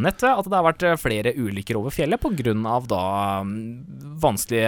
nettet 0.00 0.30
at 0.30 0.46
det 0.46 0.56
har 0.56 0.66
vært 0.66 0.84
eh, 0.84 1.00
flere 1.00 1.34
ulykker 1.36 1.78
over 1.78 1.90
fjellet 1.90 2.20
pga. 2.20 2.54
da 2.88 3.04
mm, 3.44 4.18
vanskelig, 4.20 4.64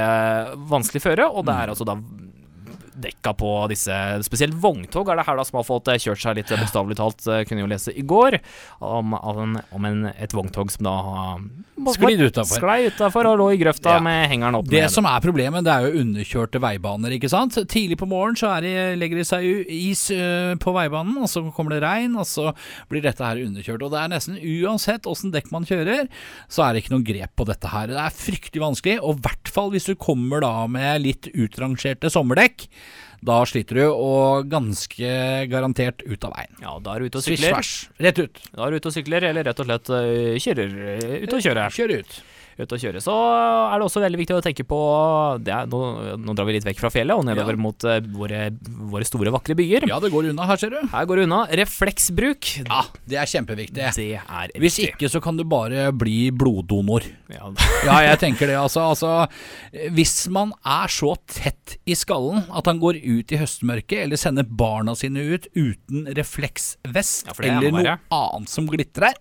vanskelig 0.68 1.02
føre. 1.02 1.28
Og 1.28 1.44
det 1.46 1.54
er 1.54 1.68
altså 1.72 1.84
da 1.84 1.98
dekka 2.94 3.32
på 3.38 3.50
disse 3.70 3.94
Spesielt 4.26 4.54
vogntog 4.60 5.08
er 5.08 5.16
det 5.16 5.24
her 5.26 5.36
da 5.38 5.44
som 5.48 5.58
har 5.60 5.64
fått 5.68 5.88
eh, 5.88 5.98
kjørt 6.02 6.20
seg 6.22 6.36
litt, 6.36 6.50
eh, 6.52 6.60
bokstavelig 6.60 6.96
talt. 6.98 7.26
eh, 7.26 7.44
Kunne 7.48 7.62
jo 7.64 7.70
lese 7.70 7.94
i 7.96 8.02
går 8.02 8.38
om, 8.80 9.14
om 9.14 9.84
en, 9.88 10.06
et 10.12 10.32
vogntog 10.36 10.70
som 10.74 10.84
da 10.88 10.94
har 11.02 11.40
Sklidd 11.92 12.20
utafor. 12.22 12.60
Sklei 12.60 12.86
utafor 12.92 13.26
og 13.32 13.38
lå 13.40 13.46
i 13.54 13.58
grøfta 13.58 13.96
Ja. 13.96 14.00
med 14.04 14.28
hengeren 14.30 14.54
opp 14.54 14.68
Det 14.68 14.82
ned. 14.84 14.90
som 14.92 15.06
er 15.08 15.20
problemet, 15.24 15.64
det 15.64 15.72
er 15.72 15.86
jo 15.88 16.00
underkjørte 16.04 16.60
veibaner, 16.62 17.10
ikke 17.16 17.30
sant. 17.32 17.56
Tidlig 17.66 17.96
på 17.98 18.06
morgenen 18.06 18.36
så 18.38 18.52
er 18.56 18.60
det, 18.62 18.98
legger 19.00 19.18
det 19.18 19.26
seg 19.26 19.42
is 19.68 20.04
på 20.62 20.72
veibanen, 20.76 21.16
og 21.18 21.26
så 21.32 21.42
kommer 21.56 21.70
det 21.74 21.82
regn, 21.82 22.14
og 22.16 22.24
så 22.28 22.52
blir 22.88 23.02
dette 23.02 23.24
her 23.24 23.40
underkjørt. 23.42 23.82
Og 23.82 23.90
det 23.90 23.98
er 24.04 24.12
nesten 24.14 24.38
uansett 24.38 25.08
åssen 25.10 25.32
dekk 25.34 25.50
man 25.50 25.64
kjører, 25.66 26.06
så 26.48 26.68
er 26.68 26.74
det 26.76 26.84
ikke 26.84 26.94
noe 26.94 27.02
grep 27.08 27.34
på 27.40 27.48
dette 27.50 27.72
her. 27.72 27.90
Det 27.90 27.98
er 27.98 28.14
fryktelig 28.14 28.62
vanskelig, 28.62 28.98
og 29.02 29.16
i 29.18 29.20
hvert 29.26 29.48
fall 29.56 29.70
hvis 29.74 29.88
du 29.90 29.94
kommer 29.98 30.40
da 30.44 30.52
med 30.70 31.02
litt 31.02 31.28
utrangerte 31.34 32.12
sommerdekk. 32.14 32.68
Da 33.22 33.36
sliter 33.46 33.78
du, 33.78 33.84
og 33.94 34.48
ganske 34.50 35.10
garantert 35.50 36.02
ut 36.02 36.24
av 36.26 36.32
veien. 36.34 36.56
Ja, 36.64 36.72
da 36.82 36.96
er 36.96 37.04
du 37.04 37.06
ute 37.12 37.20
og 37.20 37.22
Swish, 37.22 37.38
sykler. 37.38 37.54
swash, 37.54 38.02
rett 38.02 38.18
ut. 38.18 38.40
Da 38.50 38.64
er 38.66 38.74
du 38.74 38.80
ute 38.80 38.90
og 38.90 38.96
sykler, 38.96 39.26
eller 39.28 39.46
rett 39.46 39.62
og 39.62 39.68
slett 39.68 39.90
øh, 39.94 40.38
kjører 40.42 40.74
ut 41.22 41.36
og 41.36 41.44
kjører. 41.46 41.76
Kjører 41.76 42.02
ut. 42.02 42.16
Ute 42.58 42.76
og 42.76 42.82
kjøre. 42.82 43.00
Så 43.02 43.12
er 43.14 43.78
det 43.80 43.86
også 43.86 44.02
veldig 44.04 44.20
viktig 44.20 44.36
å 44.36 44.42
tenke 44.44 44.64
på 44.68 44.78
det 45.42 45.52
er, 45.54 45.66
nå, 45.70 45.80
nå 46.20 46.34
drar 46.36 46.48
vi 46.48 46.56
litt 46.58 46.66
vekk 46.66 46.80
fra 46.82 46.90
fjellet 46.92 47.16
og 47.16 47.24
nedover 47.28 47.56
Ja. 47.56 47.62
mot 47.64 47.84
eh, 47.88 48.00
våre, 48.12 48.42
våre 48.92 49.06
store, 49.08 49.32
vakre 49.34 49.56
byer. 49.58 49.86
Ja, 49.90 49.98
det 50.02 50.10
går 50.12 50.30
unna 50.32 50.46
her, 50.48 50.60
ser 50.60 50.74
du. 50.74 50.80
Her 50.92 51.06
går 51.08 51.22
det 51.22 51.26
unna. 51.28 51.42
Refleksbruk, 51.62 52.50
Ja, 52.68 52.82
det 53.08 53.18
er 53.22 53.30
kjempeviktig. 53.30 53.74
det 53.96 54.08
er 54.20 54.52
Hvis 54.60 54.78
ikke 54.84 55.08
så 55.12 55.20
kan 55.24 55.36
du 55.40 55.44
bare 55.48 55.88
bli 55.92 56.30
bloddonor. 56.30 57.06
Ja, 57.32 57.50
Ja, 57.88 57.96
jeg 58.12 58.20
tenker 58.22 58.46
det. 58.50 58.56
Altså, 58.60 58.84
altså, 58.92 59.12
hvis 59.96 60.28
man 60.32 60.52
er 60.64 60.90
så 60.92 61.14
tett 61.26 61.76
i 61.88 61.96
skallen 61.98 62.44
at 62.52 62.68
han 62.70 62.78
går 62.82 63.00
ut 63.02 63.32
i 63.32 63.38
høstmørket, 63.40 64.04
eller 64.04 64.20
sender 64.20 64.44
barna 64.46 64.94
sine 64.98 65.22
ut 65.34 65.48
uten 65.56 66.06
refleksvest 66.14 67.26
Ja, 67.30 67.34
er 67.38 67.48
eller 67.58 67.74
noe 67.74 67.96
annet 68.12 68.52
som 68.52 68.68
glitrer, 68.70 69.16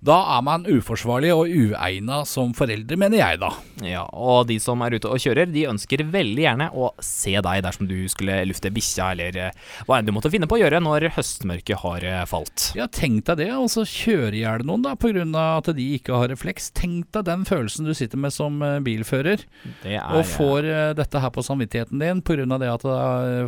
da 0.00 0.16
er 0.38 0.44
man 0.44 0.62
uforsvarlig 0.64 1.28
og 1.34 1.50
uegna 1.52 2.22
som 2.24 2.54
foreldre, 2.56 2.96
mener 2.96 3.20
jeg 3.20 3.40
da. 3.42 3.50
Ja, 3.84 4.06
og 4.16 4.46
de 4.48 4.56
som 4.62 4.80
er 4.80 4.94
ute 4.96 5.10
og 5.12 5.20
kjører, 5.20 5.50
de 5.52 5.66
ønsker 5.68 6.02
veldig 6.08 6.44
gjerne 6.46 6.68
å 6.72 6.88
se 7.04 7.34
deg 7.36 7.64
dersom 7.66 7.88
du 7.88 7.98
skulle 8.08 8.38
lufte 8.48 8.72
bikkja, 8.72 9.10
eller 9.12 9.36
eh, 9.36 9.58
hva 9.84 9.98
enn 9.98 10.08
du 10.08 10.14
måtte 10.16 10.32
finne 10.32 10.48
på 10.48 10.56
å 10.56 10.60
gjøre 10.62 10.80
når 10.80 11.10
høstmørket 11.18 11.82
har 11.82 12.06
eh, 12.08 12.22
falt. 12.28 12.70
Ja, 12.78 12.86
tenk 12.88 13.26
deg 13.28 13.42
det, 13.42 13.50
altså 13.52 13.84
kjøre 13.84 14.32
i 14.38 14.40
hjel 14.40 14.64
noen 14.68 14.86
da, 14.86 14.94
av 14.96 15.60
at 15.60 15.70
de 15.76 15.86
ikke 15.98 16.16
har 16.16 16.32
refleks. 16.32 16.70
Tenk 16.76 17.10
deg 17.12 17.28
den 17.28 17.44
følelsen 17.48 17.88
du 17.88 17.92
sitter 17.96 18.20
med 18.24 18.32
som 18.32 18.56
eh, 18.64 18.78
bilfører, 18.84 19.44
Det 19.84 19.98
er 19.98 20.16
og 20.16 20.24
får 20.28 20.70
dette 20.96 21.20
her 21.20 21.32
på 21.34 21.44
samvittigheten 21.44 22.00
din 22.00 22.24
av 22.50 22.60
det 22.62 22.70
at 22.72 22.84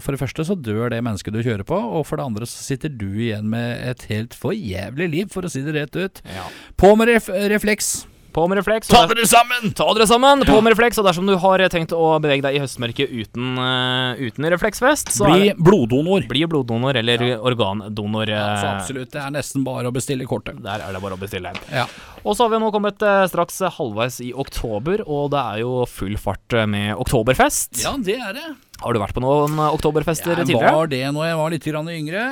for 0.04 0.14
det 0.14 0.20
første 0.20 0.44
så 0.46 0.54
dør 0.58 0.90
det 0.92 1.00
mennesket 1.04 1.32
du 1.32 1.40
kjører 1.40 1.64
på, 1.66 1.76
og 1.76 2.04
for 2.08 2.20
det 2.20 2.28
andre 2.28 2.48
så 2.48 2.60
sitter 2.60 2.92
du 2.92 3.08
igjen 3.08 3.48
med 3.52 3.80
et 3.88 4.04
helt 4.10 4.36
for 4.36 4.52
jævlig 4.52 5.08
liv, 5.16 5.32
for 5.32 5.46
å 5.46 5.52
si 5.52 5.64
det 5.64 5.76
rett 5.78 5.96
ut. 5.96 6.22
ja. 6.28 6.41
På 6.76 6.94
med 6.98 7.12
ref 7.12 7.28
refleks. 7.28 7.92
På 8.32 8.46
med 8.48 8.56
refleks. 8.56 8.88
Ta 8.88 9.02
dere 9.10 9.26
sammen! 9.28 9.74
Ta 9.76 9.84
dere 9.92 10.06
sammen, 10.08 10.40
på 10.48 10.56
med 10.64 10.72
refleks, 10.72 10.96
og 10.96 11.04
dersom 11.04 11.26
du 11.28 11.34
har 11.36 11.60
tenkt 11.68 11.92
å 11.92 12.14
bevege 12.22 12.40
deg 12.46 12.56
i 12.56 12.62
høstmørket 12.62 13.12
uten, 13.12 13.58
uh, 13.60 14.16
uten 14.16 14.48
refleksvest, 14.54 15.12
så 15.12 15.28
Bli 15.28 15.50
bloddonor. 15.58 16.24
bli 16.30 16.46
bloddonor 16.48 16.96
eller 16.96 17.26
organdonor. 17.36 18.32
Ja, 18.32 18.46
så 18.56 18.70
eh, 18.70 18.78
absolutt, 18.78 19.10
det 19.12 19.20
er 19.20 19.34
nesten 19.36 19.66
bare 19.68 19.92
å 19.92 19.92
bestille 19.92 20.24
kortet. 20.24 20.62
Der 20.64 20.80
er 20.80 20.96
det 20.96 21.02
bare 21.04 21.18
å 21.18 21.20
bestille. 21.20 21.52
Ja. 21.68 21.84
Og 22.22 22.36
så 22.36 22.44
har 22.46 22.52
vi 22.54 22.60
nå 22.62 22.70
kommet 22.74 23.02
eh, 23.02 23.24
straks 23.30 23.58
halvveis 23.78 24.20
i 24.22 24.32
oktober, 24.34 25.02
og 25.06 25.32
det 25.34 25.40
er 25.42 25.62
jo 25.64 25.72
full 25.90 26.14
fart 26.20 26.54
eh, 26.58 26.68
med 26.70 26.94
oktoberfest. 27.02 27.82
ja, 27.82 27.96
det 27.98 28.18
er 28.20 28.36
det. 28.38 28.50
Har 28.82 28.96
du 28.96 28.98
vært 28.98 29.14
på 29.14 29.22
noen 29.22 29.54
eh, 29.62 29.74
oktoberfester 29.76 30.40
Jeg 30.40 30.48
tidligere? 30.48 30.72
var 30.74 30.88
det 30.90 31.02
når 31.14 31.26
jeg 31.28 31.36
var 31.38 31.52
litt 31.54 31.66
grann 31.68 31.90
yngre. 31.92 32.22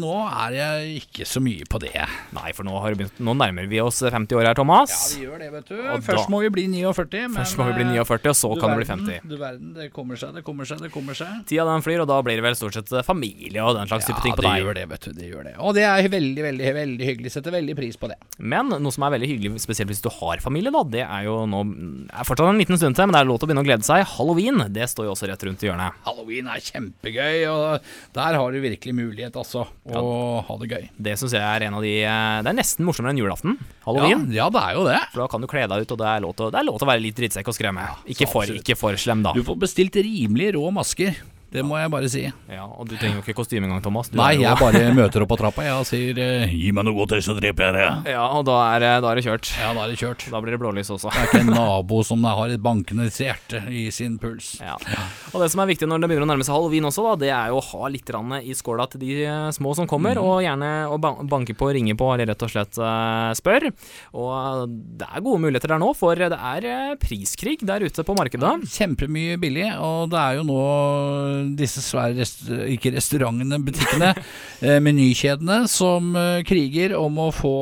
Nå 0.00 0.14
er 0.28 0.56
jeg 0.58 0.98
ikke 1.00 1.24
så 1.28 1.40
mye 1.40 1.64
på 1.70 1.80
det. 1.80 1.92
Nei, 2.36 2.52
for 2.56 2.66
nå, 2.68 2.74
begynt, 2.84 3.20
nå 3.24 3.34
nærmer 3.40 3.68
vi 3.70 3.80
oss 3.80 4.02
50 4.04 4.36
år 4.36 4.50
her, 4.50 4.58
Thomas. 4.58 4.92
Ja, 4.92 5.20
vi 5.20 5.24
gjør 5.24 5.40
det, 5.40 5.50
vet 5.54 5.70
du. 5.70 5.76
Og 5.80 6.04
Først 6.04 6.26
da- 6.26 6.32
må 6.34 6.42
vi 6.44 6.50
bli 6.52 6.66
49. 6.68 7.22
Men, 7.30 7.38
Først 7.40 7.56
må 7.60 7.68
vi 7.70 7.76
bli 7.78 7.86
eh, 7.88 8.04
49, 8.04 8.28
og 8.34 8.36
så 8.36 8.50
kan 8.52 8.64
kan 8.64 8.70
det 8.74 8.80
bli 8.82 8.88
50. 8.90 9.28
Du 9.28 9.36
verden, 9.36 9.72
det 9.76 9.92
kommer 9.92 10.16
seg, 10.20 10.34
det 10.34 10.44
kommer 10.44 10.64
seg, 10.68 10.80
det 10.84 10.92
kommer 10.92 11.14
seg. 11.14 11.40
Tida 11.48 11.64
den 11.68 11.84
flyr, 11.84 12.00
og 12.04 12.08
da 12.08 12.20
blir 12.24 12.36
det 12.40 12.44
vel 12.44 12.56
stort 12.56 12.76
sett 12.76 12.92
familie 13.04 13.64
og 13.64 13.76
den 13.76 13.88
slags 13.88 14.04
type 14.08 14.20
ting 14.24 14.36
på 14.36 14.44
deg. 14.44 14.48
Ja, 14.50 14.54
det 14.56 14.64
gjør 14.64 14.74
det, 14.80 14.86
vet 14.92 15.00
du. 15.08 15.12
Det 15.12 15.30
gjør 15.30 15.44
det. 15.48 15.54
Og 15.60 15.74
det 15.74 15.84
er 15.88 16.08
veldig, 16.08 16.42
veldig, 16.50 16.74
veldig 16.74 17.04
hyggelig. 17.10 17.32
Setter 17.32 17.50
veldig 17.56 17.76
pris 17.76 17.96
på 17.96 18.08
det. 18.12 18.16
Men 18.38 18.68
noe 18.68 18.92
som 18.92 19.04
er 19.04 19.10
veldig 19.16 19.28
hyggelig, 19.28 19.33
spesielt 19.62 19.90
hvis 19.92 20.02
du 20.04 20.10
har 20.12 20.42
familie, 20.44 20.72
da, 20.74 20.82
det 20.88 21.02
er 21.04 21.26
jo 21.26 21.36
nå 21.50 21.62
er 22.08 22.26
fortsatt 22.26 22.50
en 22.52 22.60
liten 22.60 22.78
stund 22.80 22.98
til, 22.98 23.08
men 23.08 23.16
det 23.16 23.22
er 23.22 23.28
lov 23.28 23.40
til 23.40 23.46
å 23.46 23.50
begynne 23.50 23.64
å 23.64 23.68
glede 23.68 23.86
seg. 23.86 24.04
Halloween, 24.14 24.62
det 24.74 24.88
står 24.90 25.08
jo 25.08 25.14
også 25.14 25.28
rett 25.30 25.44
rundt 25.48 25.64
i 25.64 25.68
hjørnet. 25.68 25.98
Halloween 26.06 26.50
er 26.52 26.62
kjempegøy, 26.64 27.44
og 27.50 27.90
der 28.16 28.38
har 28.40 28.54
du 28.54 28.60
virkelig 28.64 28.96
mulighet, 28.96 29.36
altså. 29.40 29.66
Å 29.90 30.04
ha 30.48 30.58
det 30.62 30.70
gøy. 30.72 30.88
Det 31.08 31.16
syns 31.20 31.36
jeg 31.36 31.44
er 31.44 31.66
en 31.68 31.78
av 31.78 31.84
de 31.84 31.94
eh, 32.02 32.38
Det 32.44 32.52
er 32.52 32.58
nesten 32.58 32.86
morsommere 32.86 33.14
enn 33.14 33.22
julaften. 33.22 33.58
Halloween. 33.84 34.26
Ja, 34.30 34.44
ja, 34.44 34.50
det 34.54 34.64
er 34.64 34.78
jo 34.78 34.86
det. 34.88 34.98
For 35.12 35.24
da 35.24 35.28
kan 35.32 35.44
du 35.44 35.50
kle 35.50 35.66
deg 35.70 35.84
ut, 35.84 35.94
og 35.96 36.00
det 36.00 36.10
er 36.10 36.24
lov 36.24 36.34
til, 36.38 36.50
det 36.54 36.60
er 36.60 36.68
lov 36.70 36.80
til 36.80 36.88
å 36.88 36.92
være 36.92 37.04
litt 37.04 37.20
drittsekk 37.20 37.52
og 37.52 37.58
skremme. 37.58 37.86
ikke, 38.14 38.28
for, 38.30 38.56
ikke 38.62 38.78
for 38.78 39.00
slem, 39.00 39.24
da. 39.26 39.34
Du 39.36 39.44
får 39.46 39.60
bestilt 39.66 39.98
rimelig 40.04 40.54
rå 40.58 40.68
masker. 40.74 41.16
Det 41.54 41.62
må 41.66 41.78
jeg 41.78 41.90
bare 41.92 42.10
si. 42.10 42.24
Ja, 42.50 42.64
og 42.66 42.88
du 42.90 42.96
trenger 42.98 43.20
jo 43.20 43.24
ikke 43.24 43.36
kostyme 43.38 43.68
engang, 43.68 43.82
Thomas. 43.84 44.10
Du 44.10 44.18
Nei, 44.18 44.32
jeg 44.42 44.58
bare 44.58 44.82
møter 44.98 45.22
opp 45.24 45.30
på 45.30 45.38
trappa 45.38 45.66
jeg, 45.66 45.76
og 45.78 45.86
sier 45.88 46.18
eh, 46.18 46.50
'gi 46.50 46.72
meg 46.74 46.88
noe 46.88 46.98
godt, 46.98 47.16
så 47.22 47.36
dreper 47.38 47.68
jeg 47.68 47.76
deg'. 47.78 48.10
Ja, 48.14 48.24
og 48.34 48.44
da 48.48 48.58
er, 48.74 48.82
det- 48.82 48.94
da 49.04 49.12
er 49.12 49.20
det 49.20 49.26
kjørt. 49.26 49.50
Ja, 49.60 49.70
da 49.76 49.84
er 49.84 49.92
det 49.94 50.00
kjørt. 50.00 50.26
Da 50.32 50.40
blir 50.42 50.56
det 50.56 50.60
blålys 50.62 50.90
også. 50.90 51.12
Det 51.14 51.22
er 51.22 51.30
ikke 51.30 51.42
en 51.44 51.54
nabo 51.60 52.02
som 52.06 52.24
har 52.26 52.50
et 52.50 52.62
bankende 52.64 53.06
hjerte 53.08 53.62
i 53.70 53.86
sin 53.94 54.18
puls. 54.18 54.56
Ja. 54.60 54.76
Og 55.32 55.42
det 55.42 55.50
som 55.52 55.62
er 55.62 55.70
viktig 55.70 55.88
når 55.88 56.02
det 56.02 56.10
begynner 56.10 56.26
å 56.26 56.32
nærme 56.32 56.46
seg 56.46 56.56
halloween 56.56 56.88
også, 56.90 57.06
da, 57.06 57.14
det 57.22 57.30
er 57.34 57.52
jo 57.52 57.60
å 57.60 57.66
ha 57.70 57.90
litt 57.92 58.10
i 58.14 58.54
skåla 58.54 58.86
til 58.90 59.00
de 59.02 59.12
eh, 59.24 59.50
små 59.54 59.74
som 59.74 59.88
kommer, 59.90 60.18
mm. 60.18 60.24
og 60.24 60.42
gjerne 60.44 60.70
å 60.90 60.98
banke 61.00 61.54
på, 61.56 61.70
ringe 61.74 61.96
på, 61.98 62.10
eller 62.14 62.30
rett 62.32 62.44
og 62.44 62.52
slett 62.52 62.78
eh, 62.78 63.30
spør. 63.38 63.68
Og 64.18 64.74
det 65.00 65.08
er 65.08 65.24
gode 65.24 65.42
muligheter 65.46 65.74
der 65.74 65.82
nå, 65.82 65.92
for 65.98 66.18
det 66.18 66.34
er 66.34 66.68
eh, 66.68 66.94
priskrig 67.00 67.60
der 67.66 67.84
ute 67.86 68.04
på 68.06 68.16
markedet. 68.18 68.52
Kjempemye 68.74 69.38
billig, 69.40 69.70
og 69.78 70.10
det 70.12 70.20
er 70.20 70.40
jo 70.40 70.46
nå 70.50 70.60
disse 71.58 71.82
svære 71.84 72.18
rest 72.18 72.44
ikke 72.48 72.94
restaurantene, 72.94 73.60
butikkene, 73.64 74.12
eh, 74.64 74.80
menykjedene, 74.84 75.64
som 75.70 76.14
eh, 76.18 76.42
kriger 76.46 76.96
om 76.98 77.18
å, 77.26 77.30
få, 77.34 77.54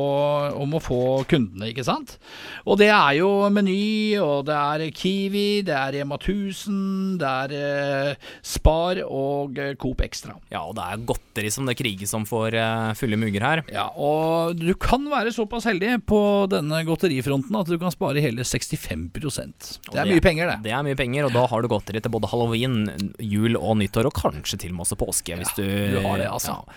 om 0.59 0.77
å 0.77 0.81
få 0.83 1.01
kundene, 1.29 1.71
ikke 1.71 1.85
sant? 1.87 2.17
Og 2.63 2.79
det 2.79 2.89
er 2.93 3.19
jo 3.19 3.29
Meny, 3.53 4.15
og 4.23 4.45
det 4.47 4.55
er 4.57 4.85
Kiwi, 4.95 5.63
det 5.67 5.75
er 5.75 5.97
Rema 5.97 6.17
1000, 6.19 7.17
det 7.21 7.31
er 7.43 7.55
eh, 7.57 8.31
Spar 8.45 9.01
og 9.05 9.59
eh, 9.59 9.73
Coop 9.79 10.03
Extra. 10.05 10.37
Ja, 10.53 10.63
og 10.67 10.77
det 10.77 10.85
er 10.85 11.03
godteri 11.09 11.51
som 11.53 11.67
det 11.67 11.77
kriges 11.79 12.13
om 12.15 12.27
for 12.29 12.53
eh, 12.55 12.93
fulle 12.99 13.19
mugger 13.19 13.45
her. 13.45 13.63
Ja, 13.73 13.89
og 13.93 14.57
du 14.59 14.71
kan 14.79 15.05
være 15.11 15.33
såpass 15.35 15.67
heldig 15.69 15.97
på 16.09 16.21
denne 16.51 16.83
godterifronten 16.87 17.59
at 17.59 17.69
du 17.69 17.77
kan 17.81 17.93
spare 17.93 18.23
hele 18.23 18.45
65% 18.47 19.77
Det 19.89 19.99
er 19.99 20.09
mye 20.09 20.23
penger, 20.23 20.53
det. 20.53 20.69
Det 20.69 20.75
er 20.75 20.85
mye 20.85 20.99
penger, 20.99 21.27
og 21.27 21.35
da 21.35 21.45
har 21.49 21.63
du 21.63 21.71
godteri 21.71 22.01
til 22.03 22.13
både 22.13 22.29
halloween, 22.31 22.79
jul 23.19 23.57
og 23.59 23.72
nyttår, 23.79 24.05
og 24.09 24.13
kanskje 24.13 24.59
til 24.59 24.71
og 24.71 24.77
med 24.79 24.85
også 24.87 24.99
påske, 24.99 25.37
hvis 25.39 25.55
du 25.55 25.63
du 25.63 26.01
har 26.05 26.17
det, 26.17 26.27
altså. 26.29 26.59
Ja. 26.67 26.75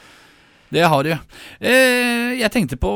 Det 0.67 0.83
har 0.83 1.05
du. 1.07 1.13
Eh, 1.63 2.33
jeg 2.41 2.51
tenkte 2.51 2.75
på 2.77 2.91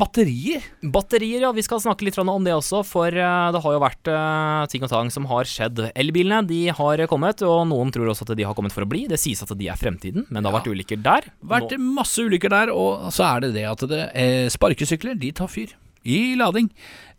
batterier. 0.00 0.62
Batterier, 0.80 1.42
ja. 1.44 1.50
Vi 1.52 1.60
skal 1.64 1.82
snakke 1.84 2.06
litt 2.06 2.16
om 2.22 2.44
det 2.46 2.54
også, 2.56 2.80
for 2.88 3.08
eh, 3.12 3.50
det 3.52 3.60
har 3.60 3.74
jo 3.76 3.82
vært 3.82 4.08
eh, 4.08 4.62
ting 4.72 4.82
og 4.86 4.88
tang 4.88 5.10
som 5.12 5.26
har 5.28 5.44
skjedd. 5.44 5.90
Elbilene 5.92 6.40
de 6.48 6.62
har 6.72 7.04
kommet, 7.12 7.44
og 7.44 7.66
noen 7.68 7.92
tror 7.92 8.08
også 8.14 8.24
at 8.24 8.34
de 8.38 8.46
har 8.48 8.56
kommet 8.56 8.72
for 8.72 8.86
å 8.86 8.88
bli. 8.88 9.04
Det 9.12 9.20
sies 9.20 9.44
at 9.44 9.52
de 9.58 9.68
er 9.68 9.76
fremtiden, 9.76 10.24
men 10.30 10.40
det 10.42 10.48
har 10.50 10.56
Ja. 10.56 10.62
vært 10.62 10.72
ulykker 10.72 11.02
der. 11.04 11.28
Vært 11.44 11.76
Nå- 11.76 11.94
masse 12.00 12.16
ulykker 12.24 12.48
der, 12.48 12.72
og 12.72 13.12
så 13.12 13.28
er 13.36 13.40
det 13.44 13.54
det 13.60 13.64
at 13.68 13.84
det, 13.92 14.02
eh, 14.16 14.48
sparkesykler 14.48 15.18
de 15.20 15.32
tar 15.32 15.48
fyr 15.52 15.68
i 16.08 16.34
lading. 16.34 16.70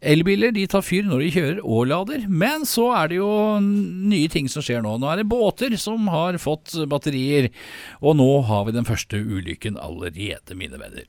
Elbiler 0.03 0.51
de 0.51 0.65
tar 0.67 0.83
fyr 0.83 1.05
når 1.07 1.24
de 1.24 1.31
kjører 1.33 1.60
og 1.63 1.88
lader, 1.89 2.25
men 2.27 2.65
så 2.67 2.89
er 2.98 3.12
det 3.12 3.19
jo 3.19 3.29
nye 3.63 4.29
ting 4.31 4.50
som 4.51 4.63
skjer 4.65 4.83
nå. 4.83 4.98
Nå 5.00 5.10
er 5.10 5.22
det 5.22 5.29
båter 5.31 5.75
som 5.79 6.10
har 6.12 6.38
fått 6.41 6.75
batterier, 6.91 7.50
og 8.03 8.17
nå 8.19 8.29
har 8.50 8.65
vi 8.67 8.75
den 8.75 8.88
første 8.88 9.19
ulykken 9.19 9.79
allerede, 9.79 10.57
mine 10.60 10.79
venner. 10.79 11.07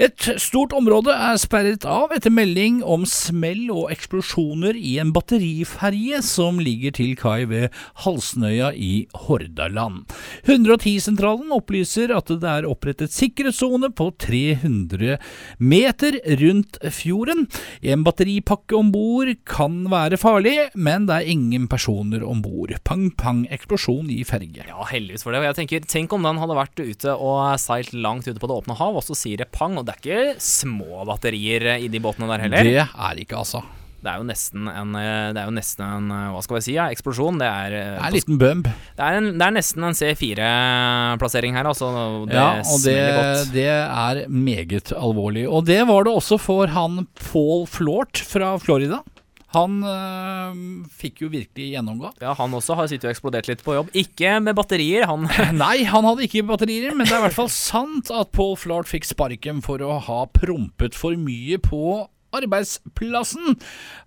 Et 0.00 0.28
stort 0.40 0.74
område 0.76 1.14
er 1.14 1.40
sperret 1.42 1.84
av 1.88 2.14
etter 2.14 2.32
melding 2.32 2.80
om 2.86 3.06
smell 3.08 3.66
og 3.74 3.90
eksplosjoner 3.92 4.78
i 4.78 4.96
en 5.02 5.12
batteriferje 5.16 6.22
som 6.24 6.60
ligger 6.62 6.94
til 6.96 7.16
kai 7.18 7.44
ved 7.50 7.74
Halsnøya 8.04 8.70
i 8.76 8.92
Hordaland. 9.26 10.06
110-sentralen 10.46 11.50
opplyser 11.56 12.14
at 12.14 12.30
det 12.30 12.50
er 12.50 12.68
opprettet 12.68 13.14
sikkerhetssone 13.14 13.90
på 13.96 14.10
300 14.22 15.18
meter 15.58 16.20
rundt 16.40 16.78
fjorden. 16.94 17.46
En 17.82 18.06
batteripakke 18.20 18.76
om 18.76 18.90
bord 18.92 19.30
kan 19.48 19.86
være 19.88 20.18
farlig, 20.20 20.68
men 20.76 21.06
det 21.08 21.14
er 21.16 21.30
ingen 21.32 21.66
personer 21.70 22.22
om 22.26 22.42
bord. 22.44 22.74
Pang-pang, 22.84 23.46
eksplosjon 23.50 24.10
i 24.12 24.20
ferge. 24.28 24.66
Ja, 24.68 24.84
heldigvis 24.90 25.24
for 25.24 25.32
det. 25.32 25.40
Og 25.40 25.48
jeg 25.48 25.56
tenker, 25.62 25.86
Tenk 25.88 26.12
om 26.12 26.26
den 26.26 26.40
hadde 26.40 26.58
vært 26.58 26.80
ute 26.80 27.16
og 27.16 27.56
seilt 27.58 27.94
langt 27.96 28.28
ute 28.28 28.38
på 28.38 28.50
det 28.50 28.58
åpne 28.60 28.76
hav, 28.76 28.98
og 29.00 29.06
så 29.06 29.16
sier 29.16 29.40
det 29.40 29.48
pang. 29.56 29.78
Og 29.80 29.88
det 29.88 29.96
er 29.96 30.02
ikke 30.04 30.40
små 30.44 31.04
batterier 31.08 31.78
i 31.78 31.88
de 31.88 32.02
båtene 32.02 32.28
der 32.28 32.44
heller. 32.44 32.68
Det 32.68 32.84
er 32.84 33.24
ikke, 33.24 33.40
altså. 33.40 33.64
Det 34.00 34.08
er 34.08 34.16
jo 34.22 34.24
nesten 34.24 34.64
en, 34.70 34.94
eh, 34.96 35.32
det 35.36 35.42
jo 35.44 35.52
nesten 35.52 35.84
en 35.84 36.06
eh, 36.14 36.28
hva 36.32 36.40
skal 36.44 36.56
vi 36.56 36.62
si, 36.64 36.74
ja, 36.78 36.86
eksplosjon. 36.88 37.36
Det 37.42 37.48
er, 37.48 37.74
eh, 37.76 37.90
Det 37.92 38.00
er 38.00 38.06
en 38.08 38.16
liten 38.16 38.38
bump. 38.40 38.70
det 38.96 39.04
er, 39.04 39.18
en, 39.20 39.30
det 39.36 39.46
er 39.46 39.56
nesten 39.58 39.84
en 39.84 39.96
C4-plassering 39.98 41.56
her, 41.58 41.68
altså. 41.68 41.90
Det 42.28 42.34
Ja, 42.38 42.48
og 42.64 42.82
det, 42.84 42.98
godt. 43.18 43.52
det 43.54 43.68
er 43.68 44.24
meget 44.28 44.92
alvorlig. 44.96 45.46
Og 45.48 45.66
det 45.68 45.82
var 45.88 46.04
det 46.08 46.14
også 46.16 46.38
for 46.40 46.66
han 46.72 47.06
Paul 47.30 47.66
Flort 47.68 48.20
fra 48.24 48.56
Florida. 48.62 49.02
Han 49.50 49.80
øh, 49.82 50.58
fikk 50.94 51.24
jo 51.24 51.28
virkelig 51.32 51.72
gjennomgå. 51.74 52.12
Ja, 52.22 52.36
Han 52.38 52.52
også 52.54 52.76
har 52.78 52.86
sittet 52.86 53.08
og 53.08 53.14
eksplodert 53.16 53.48
litt 53.50 53.64
på 53.66 53.74
jobb. 53.74 53.88
Ikke 53.98 54.36
med 54.38 54.54
batterier, 54.54 55.08
han 55.10 55.26
Nei, 55.58 55.82
han 55.90 56.06
hadde 56.06 56.22
ikke 56.28 56.44
batterier, 56.46 56.94
men 56.94 57.08
det 57.08 57.16
er 57.16 57.24
i 57.24 57.26
hvert 57.26 57.34
fall 57.34 57.50
sant 57.50 58.12
at 58.14 58.30
Paul 58.30 58.54
Flart 58.60 58.86
fikk 58.86 59.08
sparken 59.10 59.58
for 59.64 59.82
å 59.82 59.96
ha 60.06 60.20
prompet 60.30 60.94
for 60.94 61.18
mye 61.18 61.58
på 61.58 62.06
arbeidsplassen. 62.36 63.56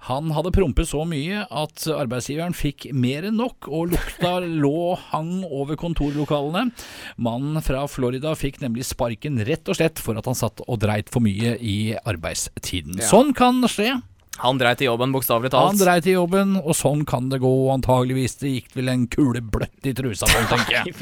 Han 0.10 0.32
hadde 0.36 0.53
prompet 0.56 0.89
så 0.89 1.03
mye 1.08 1.44
at 1.50 1.86
arbeidsgiveren 1.92 2.56
fikk 2.58 2.88
mer 2.96 3.27
enn 3.30 3.39
nok, 3.42 3.70
og 3.70 3.94
lukta 3.94 4.36
lå 4.63 4.96
hang 5.10 5.44
over 5.48 5.80
kontorlokalene. 5.80 6.70
Mannen 7.18 7.63
fra 7.65 7.86
Florida 7.92 8.36
fikk 8.39 8.62
nemlig 8.63 8.88
sparken 8.89 9.42
rett 9.48 9.70
og 9.70 9.80
slett 9.80 10.01
for 10.03 10.20
at 10.20 10.30
han 10.30 10.38
satt 10.39 10.63
og 10.68 10.82
dreit 10.84 11.12
for 11.13 11.24
mye 11.25 11.58
i 11.60 11.94
arbeidstiden. 12.00 13.00
Ja. 13.01 13.12
Sånn 13.12 13.36
kan 13.38 13.63
skje. 13.70 13.94
Han 14.42 14.58
dreit 14.58 14.82
i 14.82 14.86
jobben, 14.88 15.12
bokstavelig 15.13 15.52
Han 15.54 15.78
dreit 15.78 16.08
i 16.10 16.16
jobben, 16.16 16.56
og 16.58 16.74
sånn 16.75 17.06
kan 17.06 17.30
det 17.30 17.38
gå. 17.40 17.52
Antageligvis 17.74 18.36
det 18.42 18.50
gikk 18.56 18.74
vel 18.75 18.90
en 18.90 19.08
kule 19.08 19.42
bløtt 19.46 19.86
i 19.86 19.94
trusa 19.94 20.25
på, 20.25 20.42
tenker 20.50 20.74
jeg. 20.80 20.96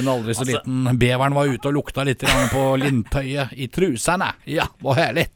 En 0.00 0.08
aldri 0.10 0.34
så 0.34 0.42
Altså- 0.42 0.50
liten 0.58 0.98
beveren 0.98 1.34
var 1.34 1.46
ute 1.46 1.68
og 1.70 1.74
lukta 1.78 2.04
litt 2.04 2.20
på 2.50 2.64
lintøyet 2.82 3.52
i 3.56 3.68
trusene. 3.68 4.32
Ja, 4.46 4.66
var 4.82 4.94
herlig. 4.98 5.28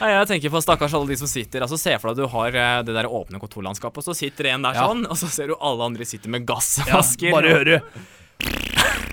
Nei, 0.00 0.10
jeg 0.12 0.26
tenker 0.28 0.50
på 0.52 0.60
stakkars 0.60 0.92
alle 0.92 1.06
de 1.08 1.16
som 1.16 1.26
sitter 1.26 1.62
Altså 1.64 1.78
Se 1.80 1.94
for 1.98 2.12
deg 2.12 2.18
at 2.18 2.26
du 2.26 2.28
har 2.36 2.48
eh, 2.60 2.82
det 2.84 2.92
der 2.92 3.06
åpne 3.08 3.40
kontorlandskapet, 3.40 3.96
og 3.96 4.04
så 4.04 4.14
sitter 4.14 4.50
en 4.52 4.60
der 4.66 4.74
Ja. 4.74 4.88
sånn, 4.90 5.06
og 5.08 5.16
så 5.16 5.26
ser 5.32 5.46
du 5.46 5.54
alle 5.58 5.82
andre 5.86 6.04
sitter 6.04 6.28
med 6.28 6.42
Ja, 6.44 6.54
gassmasker. 6.54 7.30
bare 7.32 7.48
hører 7.48 7.80
Å, 7.80 9.05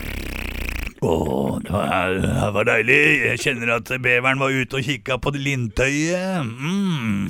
det 1.04 1.74
var, 1.74 2.16
det 2.24 2.54
var 2.56 2.70
deilig. 2.70 3.02
Jeg 3.26 3.42
kjenner 3.44 3.76
at 3.78 3.92
beveren 4.04 4.42
var 4.42 4.56
ute 4.56 4.80
og 4.80 4.88
kikka 4.88 5.20
på 5.22 5.34
det 5.36 5.44
lintøyet. 5.44 6.48
Mm. 6.48 7.28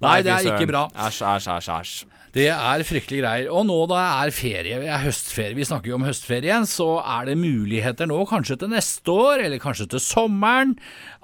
Nei, 0.00 0.20
det 0.24 0.32
er 0.32 0.48
ikke 0.54 0.70
bra. 0.70 0.86
Æsj, 1.06 1.22
æsj, 1.34 1.50
æsj. 1.58 1.70
æsj. 1.80 2.09
Det 2.30 2.46
er 2.52 2.84
fryktelig 2.86 3.20
greier. 3.24 3.48
Og 3.50 3.64
nå 3.66 3.76
da 3.90 4.00
er 4.22 4.30
ferie, 4.34 4.78
er 4.86 5.02
høstferie, 5.02 5.56
vi 5.58 5.66
snakker 5.66 5.90
jo 5.90 5.98
om 5.98 6.06
høstferie, 6.06 6.60
så 6.70 7.00
er 7.02 7.30
det 7.30 7.38
muligheter 7.40 8.06
nå, 8.10 8.20
kanskje 8.30 8.60
til 8.60 8.70
neste 8.70 9.10
år, 9.10 9.42
eller 9.46 9.62
kanskje 9.62 9.88
til 9.90 10.02
sommeren, 10.04 10.76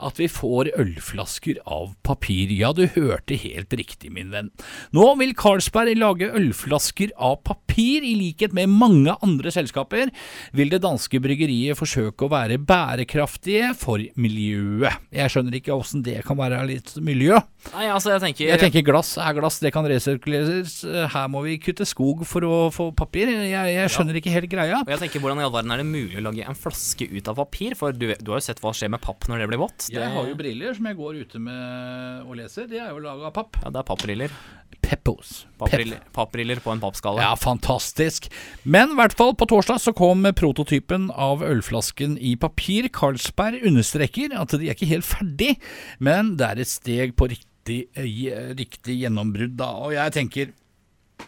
at 0.03 0.19
vi 0.19 0.27
får 0.31 0.73
ølflasker 0.77 1.61
av 1.63 1.93
papir. 2.07 2.51
Ja, 2.57 2.73
du 2.75 2.85
hørte 2.97 3.39
helt 3.39 3.73
riktig, 3.79 4.11
min 4.15 4.33
venn. 4.35 4.51
Nå 4.97 5.07
vil 5.21 5.37
Carlsberg 5.39 5.95
lage 5.99 6.33
ølflasker 6.35 7.15
av 7.17 7.39
papir, 7.47 8.03
i 8.03 8.17
likhet 8.19 8.55
med 8.57 8.73
mange 8.73 9.15
andre 9.23 9.53
selskaper. 9.53 10.11
Vil 10.57 10.73
det 10.73 10.83
danske 10.85 11.21
bryggeriet 11.23 11.79
forsøke 11.79 12.27
å 12.27 12.33
være 12.33 12.59
bærekraftige 12.59 13.73
for 13.79 14.03
miljøet? 14.19 15.07
Jeg 15.15 15.33
skjønner 15.33 15.61
ikke 15.61 15.77
åssen 15.77 16.03
det 16.07 16.19
kan 16.27 16.39
være 16.41 16.65
litt 16.69 16.95
miljø. 17.05 17.39
Nei, 17.75 17.87
altså, 17.91 18.15
jeg 18.15 18.23
tenker, 18.23 18.51
Jeg 18.51 18.63
tenker 18.63 18.85
glass 18.87 19.17
er 19.21 19.37
glass, 19.37 19.61
det 19.63 19.73
kan 19.75 19.87
resirkuleres. 19.89 20.79
Her 21.12 21.31
må 21.33 21.43
vi 21.47 21.57
kutte 21.62 21.87
skog 21.88 22.25
for 22.29 22.47
å 22.47 22.57
få 22.75 22.88
papir. 22.97 23.31
Jeg, 23.31 23.53
jeg 23.76 23.93
skjønner 23.93 24.19
ikke 24.21 24.35
helt 24.35 24.50
greia. 24.53 24.83
Og 24.85 24.93
jeg 24.95 25.03
tenker, 25.05 25.23
Hvordan 25.23 25.43
i 25.43 25.47
all 25.47 25.55
verden 25.55 25.75
er 25.75 25.83
det 25.83 25.88
mulig 25.88 26.21
å 26.21 26.26
lage 26.29 26.47
en 26.49 26.59
flaske 26.59 27.09
ut 27.12 27.33
av 27.33 27.41
papir? 27.41 27.76
For 27.79 27.97
du, 27.97 28.09
du 28.17 28.33
har 28.33 28.41
jo 28.41 28.47
sett 28.49 28.62
hva 28.65 28.75
skjer 28.76 28.93
med 28.93 29.03
papp 29.05 29.29
når 29.31 29.45
det 29.45 29.50
blir 29.53 29.62
vått. 29.65 29.88
Jeg 29.93 30.12
har 30.17 30.31
jo 30.31 30.37
briller 30.38 30.76
som 30.76 30.88
jeg 30.91 30.99
går 30.99 31.23
ute 31.25 31.43
med 31.43 32.26
og 32.26 32.38
leser. 32.41 32.71
De 32.71 32.81
er 32.81 32.93
jo 32.93 33.03
laga 33.05 33.31
av 33.31 33.37
papp. 33.37 33.61
Ja, 33.62 33.73
det 33.75 33.83
er 33.83 33.88
pappbriller. 33.91 34.38
Peppos. 34.87 35.47
Pappbriller, 35.59 36.03
pappbriller 36.15 36.61
på 36.62 36.71
en 36.71 36.81
pappskalle. 36.83 37.23
Ja, 37.25 37.33
fantastisk. 37.38 38.29
Men 38.62 38.93
i 38.95 38.99
hvert 39.00 39.17
fall 39.19 39.35
på 39.38 39.49
torsdag 39.50 39.81
så 39.83 39.95
kom 39.97 40.23
prototypen 40.38 41.09
av 41.11 41.43
ølflasken 41.47 42.15
i 42.23 42.37
papir. 42.38 42.87
Carlsberg 42.95 43.67
understreker 43.67 44.37
at 44.38 44.55
de 44.55 44.69
er 44.69 44.76
ikke 44.76 44.91
helt 44.93 45.09
ferdig, 45.09 45.57
men 45.99 46.37
det 46.38 46.50
er 46.53 46.62
et 46.62 46.71
steg 46.71 47.17
på 47.19 47.31
riktig, 47.33 47.81
eh, 47.99 48.53
riktig 48.55 49.00
gjennombrudd 49.03 49.57
da. 49.59 49.73
Og 49.88 49.97
jeg 49.97 50.15
tenker 50.21 50.55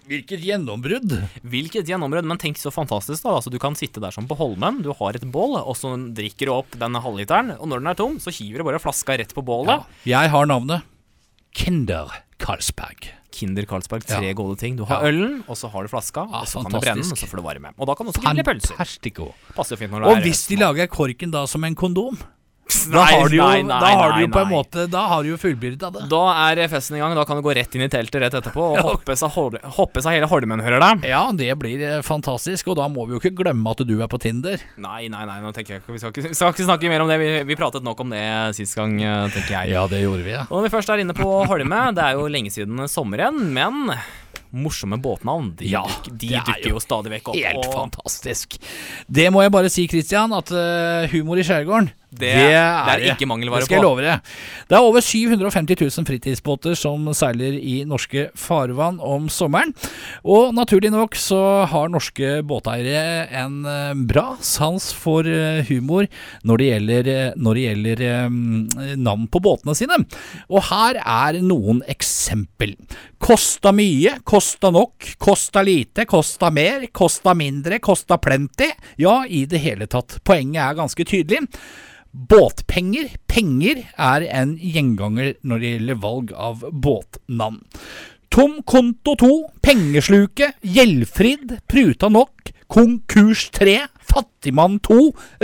Hvilket 0.08 0.40
gjennombrudd? 0.40 1.12
Hvilket 1.44 1.84
gjennombrudd, 1.90 2.24
men 2.24 2.38
tenk 2.40 2.56
så 2.56 2.72
fantastisk 2.72 3.22
da. 3.26 3.34
Altså, 3.36 3.50
du 3.52 3.58
kan 3.60 3.76
sitte 3.76 4.00
der 4.00 4.14
som 4.14 4.26
på 4.30 4.36
Holmen, 4.38 4.80
du 4.82 4.90
har 4.96 5.18
et 5.18 5.26
bål, 5.28 5.58
og 5.60 5.76
så 5.76 5.92
drikker 6.16 6.48
du 6.48 6.52
opp 6.54 6.78
den 6.80 6.96
halvliteren, 6.96 7.52
og 7.60 7.68
når 7.68 7.82
den 7.84 7.90
er 7.92 7.98
tom, 8.00 8.16
så 8.22 8.32
hiver 8.32 8.62
du 8.62 8.68
bare 8.70 8.80
flaska 8.80 9.18
rett 9.20 9.34
på 9.36 9.44
bålet. 9.44 9.84
Ja, 10.08 10.22
jeg 10.24 10.32
har 10.32 10.48
navnet 10.48 10.82
Kinder 11.54 12.08
Carlsberg. 12.40 13.10
Kinder 13.34 13.66
Carlsberg, 13.68 14.04
tre 14.08 14.28
Ja. 14.28 14.32
gode 14.34 14.56
ting. 14.58 14.76
Du 14.76 14.84
har 14.84 15.02
Ja. 15.02 15.08
ølen, 15.10 15.44
og 15.48 15.56
så 15.56 15.68
har 15.70 15.82
du 15.82 15.88
flaska, 15.88 16.24
Ja, 16.30 16.40
og 16.40 16.46
så 16.46 16.62
kan 16.62 16.72
du 16.72 16.78
brenne 16.80 17.02
den, 17.02 17.12
og 17.12 17.18
så 17.18 17.26
får 17.28 17.36
du 17.36 17.42
varme. 17.42 17.72
Og 17.78 17.86
da 17.86 17.94
kan 17.94 18.06
du 18.06 18.12
også 18.12 18.22
grille 18.22 18.44
pølser. 18.44 19.34
Passer 19.54 19.76
fint 19.76 19.90
når 19.92 20.00
det 20.00 20.08
Og 20.08 20.16
er 20.16 20.22
hvis 20.22 20.46
de 20.48 20.56
lager 20.56 20.86
korken 20.88 21.30
da 21.30 21.44
som 21.46 21.62
en 21.64 21.74
kondom, 21.74 22.16
da 22.92 23.02
har 23.08 23.28
du 23.32 23.36
jo, 23.38 23.44
nei, 23.44 23.62
nei, 23.64 23.78
da 23.80 23.90
har 23.96 24.12
du 24.16 24.20
jo 24.22 24.28
på 24.34 24.40
en 24.42 24.48
nei. 24.50 24.54
måte 24.58 24.84
Da 24.92 25.02
har 25.08 25.22
du 25.24 25.30
jo 25.30 25.36
fullbyrda 25.40 25.88
det. 25.94 26.02
Da 26.12 26.20
er 26.50 26.60
festen 26.68 26.98
i 26.98 27.00
gang. 27.00 27.14
Da 27.16 27.24
kan 27.28 27.38
du 27.38 27.42
gå 27.46 27.54
rett 27.56 27.74
inn 27.78 27.84
i 27.86 27.88
teltet 27.92 28.20
rett 28.20 28.36
etterpå 28.38 28.66
og 28.74 28.80
hoppe 28.84 29.16
seg, 29.16 29.32
hol- 29.36 29.56
hoppe 29.78 30.02
seg 30.04 30.18
hele 30.18 30.28
Holmen, 30.28 30.60
hører 30.64 30.82
deg. 30.84 31.06
Ja, 31.08 31.22
det 31.32 31.48
blir 31.60 31.80
eh, 31.86 32.02
fantastisk, 32.04 32.68
og 32.72 32.76
da 32.80 32.88
må 32.92 33.06
vi 33.08 33.16
jo 33.16 33.22
ikke 33.22 33.32
glemme 33.42 33.72
at 33.72 33.80
du 33.88 33.94
er 34.04 34.10
på 34.12 34.20
Tinder. 34.20 34.60
Nei, 34.76 35.08
nei, 35.08 35.24
nei, 35.28 35.38
nå 35.44 35.52
tenker 35.56 35.78
jeg 35.78 35.86
Vi 35.88 36.02
skal 36.02 36.12
ikke, 36.12 36.34
skal 36.36 36.52
ikke 36.52 36.68
snakke 36.68 36.92
mer 36.92 37.04
om 37.06 37.08
det. 37.12 37.18
Vi, 37.22 37.30
vi 37.48 37.58
pratet 37.58 37.84
nok 37.86 38.04
om 38.04 38.12
det 38.12 38.22
sist 38.58 38.76
gang, 38.78 38.98
eh, 39.00 39.26
tenker 39.32 39.56
jeg. 39.62 39.72
Ja, 39.76 39.86
det 39.88 40.02
gjorde 40.04 40.24
vi, 40.28 40.36
ja. 40.36 40.44
Og 40.50 40.58
når 40.60 40.68
vi 40.68 40.74
først 40.76 40.92
er 40.92 41.04
inne 41.04 41.16
på 41.16 41.28
Holme, 41.48 41.82
det 41.96 42.04
er 42.10 42.18
jo 42.20 42.28
lenge 42.32 42.52
siden 42.52 42.84
sommeren, 42.90 43.40
men 43.56 43.88
morsomme 44.48 44.96
båtnavn 45.04 45.50
de, 45.58 45.66
Ja, 45.68 45.82
de 46.08 46.30
er 46.38 46.44
dukker 46.46 46.70
jo 46.72 46.80
stadig 46.80 47.10
vekk 47.18 47.32
opp. 47.34 47.36
Helt 47.36 47.66
og 47.68 47.74
fantastisk. 47.74 48.56
Det 49.04 49.26
må 49.34 49.42
jeg 49.44 49.52
bare 49.52 49.68
si, 49.72 49.84
Christian, 49.90 50.32
at 50.36 50.52
eh, 50.56 51.08
humor 51.12 51.36
i 51.40 51.44
skjærgården 51.44 51.90
Det- 52.10 52.32
det 52.86 52.92
er 52.94 53.14
ikke 53.14 53.26
mangelvare 53.28 53.60
Det 53.60 53.66
skal 53.68 53.76
jeg 53.76 53.84
love 53.84 54.00
deg. 54.00 54.20
Det 54.68 54.76
er 54.76 54.80
over 54.80 55.00
750 55.00 55.76
000 55.98 56.06
fritidsbåter 56.08 56.74
som 56.76 57.04
seiler 57.12 57.52
i 57.52 57.84
norske 57.84 58.30
farvann 58.34 58.98
om 59.04 59.28
sommeren. 59.28 59.74
Og 60.24 60.54
naturlig 60.54 60.90
nok 60.90 61.14
så 61.14 61.66
har 61.68 61.88
norske 61.92 62.42
båteiere 62.48 63.28
en 63.30 63.64
eh, 63.66 63.92
bra 64.08 64.36
sans 64.40 64.90
for 64.96 65.20
eh, 65.28 65.62
humor 65.68 66.08
når 66.44 66.56
det 66.58 66.68
gjelder, 66.72 67.08
eh, 67.12 67.32
når 67.36 67.54
det 67.54 67.66
gjelder 67.68 68.96
navn 68.96 69.28
på 69.28 69.40
båtene 69.44 69.74
sine. 69.76 69.98
Og 70.48 70.62
her 70.70 70.96
er 71.04 71.40
noen 71.44 71.82
eksempel. 71.88 72.72
Kosta 73.20 73.70
mye, 73.74 74.16
kosta 74.24 74.70
nok, 74.72 75.12
kosta 75.20 75.60
lite, 75.66 76.06
kosta 76.08 76.50
mer, 76.54 76.86
kosta 76.92 77.34
mindre, 77.36 77.78
kosta 77.84 78.16
plenty. 78.16 78.70
Ja, 78.96 79.24
i 79.28 79.44
det 79.44 79.60
hele 79.60 79.86
tatt. 79.90 80.18
Poenget 80.24 80.62
er 80.64 80.74
ganske 80.80 81.04
tydelig. 81.04 81.44
Båtpenger, 82.12 83.10
penger, 83.28 83.82
er 83.94 84.24
en 84.32 84.54
gjenganger 84.56 85.34
når 85.44 85.60
det 85.60 85.72
gjelder 85.74 86.00
valg 86.02 86.32
av 86.32 86.64
båtnavn. 86.72 87.60
Tom 88.32 88.58
konto 88.68 89.14
2, 89.20 89.30
pengesluke, 89.64 90.50
gjeldfridd, 90.60 91.58
pruta 91.68 92.10
nok, 92.12 92.50
konkurs 92.68 93.48
3, 93.56 93.78
fattigmann 94.08 94.76
2, 94.84 94.98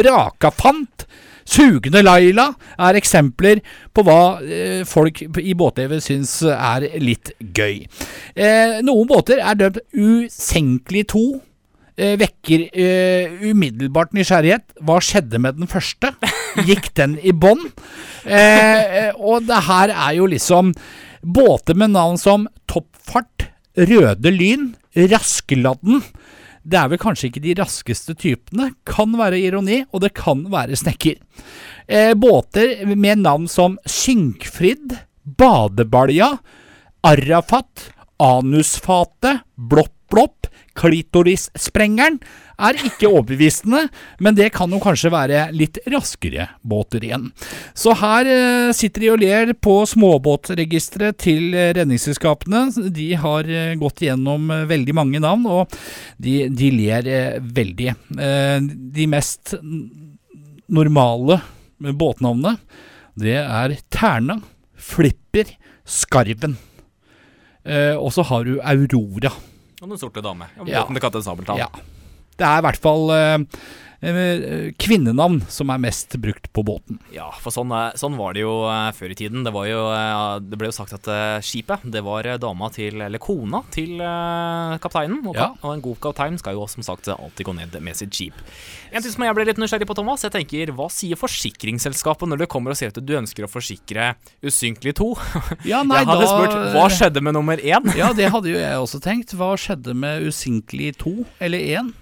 rakafant, 0.05 1.07
sugende 1.45 2.01
Laila 2.05 2.51
er 2.81 2.99
eksempler 2.99 3.61
på 3.95 4.05
hva 4.05 4.21
eh, 4.41 4.85
folk 4.89 5.21
i 5.41 5.57
båt-TV 5.57 5.99
syns 6.05 6.39
er 6.49 6.89
litt 7.01 7.35
gøy. 7.41 7.85
Eh, 8.35 8.81
noen 8.85 9.09
båter 9.11 9.43
er 9.45 9.59
døpt 9.61 9.83
Usenkelig 9.93 11.07
2, 11.13 11.25
eh, 11.35 11.43
vekker 11.95 12.67
eh, 12.75 13.35
umiddelbart 13.51 14.15
nysgjerrighet. 14.17 14.67
Hva 14.83 14.99
skjedde 15.05 15.39
med 15.43 15.61
den 15.61 15.71
første? 15.71 16.11
Gikk 16.69 16.91
den 16.99 17.17
i 17.23 17.35
bånn? 17.35 17.63
Eh, 18.25 19.09
eh, 19.09 19.11
og 19.15 19.47
det 19.49 19.61
her 19.69 19.95
er 19.95 20.17
jo 20.19 20.29
liksom 20.31 20.73
båter 21.25 21.79
med 21.79 21.95
navn 21.95 22.19
som 22.21 22.49
Toppfart, 22.71 23.49
Røde 23.79 24.33
Lyn, 24.35 24.73
Raskeladden. 24.95 26.03
Det 26.65 26.79
er 26.81 26.91
vel 26.91 27.01
kanskje 27.01 27.29
ikke 27.29 27.45
de 27.45 27.57
raskeste 27.59 28.15
typene. 28.17 28.71
Kan 28.89 29.15
være 29.19 29.41
ironi, 29.43 29.83
og 29.93 30.05
det 30.05 30.15
kan 30.17 30.47
være 30.53 30.79
snekker. 30.81 31.19
Eh, 31.87 32.15
båter 32.17 32.87
med 32.97 33.23
navn 33.23 33.47
som 33.51 33.79
Synkfrid, 33.87 34.97
Badebalja, 35.25 36.35
Arafat, 37.05 37.91
Anusfatet, 38.23 39.45
Blopp 39.55 39.93
Blopp, 40.15 40.44
Klitorissprengeren 40.75 42.19
er 42.59 42.79
ikke 42.87 43.09
overbevisende, 43.11 43.85
men 44.23 44.37
det 44.39 44.51
kan 44.55 44.71
jo 44.71 44.81
kanskje 44.83 45.13
være 45.15 45.47
litt 45.55 45.79
raskere 45.91 46.49
båter 46.67 47.07
igjen. 47.07 47.29
Så 47.79 47.95
her 47.99 48.31
eh, 48.31 48.71
sitter 48.77 49.05
de 49.05 49.11
og 49.13 49.23
ler 49.23 49.55
på 49.55 49.77
småbåtregisteret 49.91 51.19
til 51.23 51.55
Redningsselskapene. 51.55 52.67
De 52.95 53.09
har 53.19 53.51
eh, 53.51 53.75
gått 53.81 54.05
gjennom 54.07 54.51
eh, 54.55 54.67
veldig 54.71 54.97
mange 54.99 55.23
navn, 55.23 55.47
og 55.51 55.75
de, 56.23 56.45
de 56.51 56.71
ler 56.75 57.11
veldig. 57.55 57.95
De 58.95 59.07
mest 59.11 59.55
normale 60.75 61.41
båtnavnene, 61.79 62.57
det 63.19 63.39
er 63.41 63.75
Terna, 63.95 64.39
Flipper, 64.75 65.51
Skarven. 65.85 66.57
Og 67.65 68.11
så 68.13 68.25
har 68.29 68.45
du 68.45 68.59
Aurora. 68.61 69.33
Og 69.85 69.91
Den 69.93 70.01
sorte 70.01 70.23
dame. 70.25 70.47
Om 70.59 70.67
Ja. 70.71 70.81
båten 70.83 70.97
til 70.97 71.03
Kaptein 71.05 71.23
Sabeltann. 71.27 71.59
Ja. 71.61 71.69
Det 72.35 72.47
er 72.49 72.59
i 72.59 72.65
hvert 72.67 72.81
fall 72.83 73.11
eh, 73.15 73.39
kvinnenavn 74.79 75.41
som 75.49 75.71
er 75.73 75.81
mest 75.83 76.15
brukt 76.21 76.51
på 76.53 76.63
båten. 76.67 76.99
Ja, 77.15 77.31
for 77.41 77.55
sånn, 77.55 77.71
eh, 77.73 77.95
sånn 77.99 78.17
var 78.19 78.35
det 78.37 78.43
jo 78.45 78.53
eh, 78.69 78.91
før 78.97 79.13
i 79.15 79.17
tiden. 79.19 79.45
Det, 79.47 79.53
var 79.55 79.67
jo, 79.69 79.81
eh, 79.95 80.41
det 80.45 80.59
ble 80.61 80.69
jo 80.71 80.77
sagt 80.77 80.93
at 80.97 81.09
eh, 81.09 81.39
skipet 81.45 81.85
det 81.95 82.03
var 82.05 82.27
eh, 82.29 82.39
dama 82.43 82.69
til, 82.75 83.01
eller 83.07 83.23
kona 83.23 83.63
til 83.75 83.97
eh, 84.01 84.77
kapteinen. 84.85 85.23
Og, 85.27 85.35
Ja. 85.39 85.51
og 85.63 85.73
en 85.75 85.83
god 85.85 85.99
kaptein 86.05 86.39
skal 86.39 86.55
jo 86.59 86.67
som 86.71 86.83
sagt 86.87 87.09
alltid 87.09 87.47
gå 87.49 87.55
ned 87.57 87.79
med 87.83 87.97
sitt 87.99 88.13
skip. 88.15 88.37
En 88.93 89.03
ting 89.03 89.11
som 89.15 89.25
jeg 89.27 89.35
ble 89.35 89.47
litt 89.49 89.59
nysgjerrig 89.59 89.89
på, 89.89 89.97
Thomas. 89.99 90.23
Jeg 90.27 90.35
tenker, 90.37 90.73
Hva 90.77 90.89
sier 90.93 91.17
forsikringsselskapet 91.19 92.29
når 92.31 92.45
du 92.45 92.47
kommer 92.51 92.71
og 92.75 92.79
sier 92.79 92.93
at 92.93 93.01
du 93.03 93.15
ønsker 93.19 93.47
å 93.47 93.51
forsikre 93.51 94.13
Usynkelig 94.45 94.95
2? 95.01 95.09
Ja, 95.73 95.83
nei, 95.87 96.03
jeg 96.03 96.11
hadde 96.13 96.27
da- 96.27 96.31
spurt 96.31 96.73
hva 96.75 96.87
skjedde 96.93 97.23
med 97.25 97.35
nummer 97.37 97.57
én? 97.59 97.89
Ja, 97.99 98.13
det 98.17 98.29
hadde 98.35 98.51
jo 98.53 98.59
jeg 98.61 98.79
også 98.79 99.01
tenkt. 99.03 99.33
Hva 99.39 99.55
skjedde 99.59 99.95
med 99.97 100.27
Usinkelig 100.29 100.95
2 101.03 101.15
eller 101.41 101.59
1? 101.81 101.93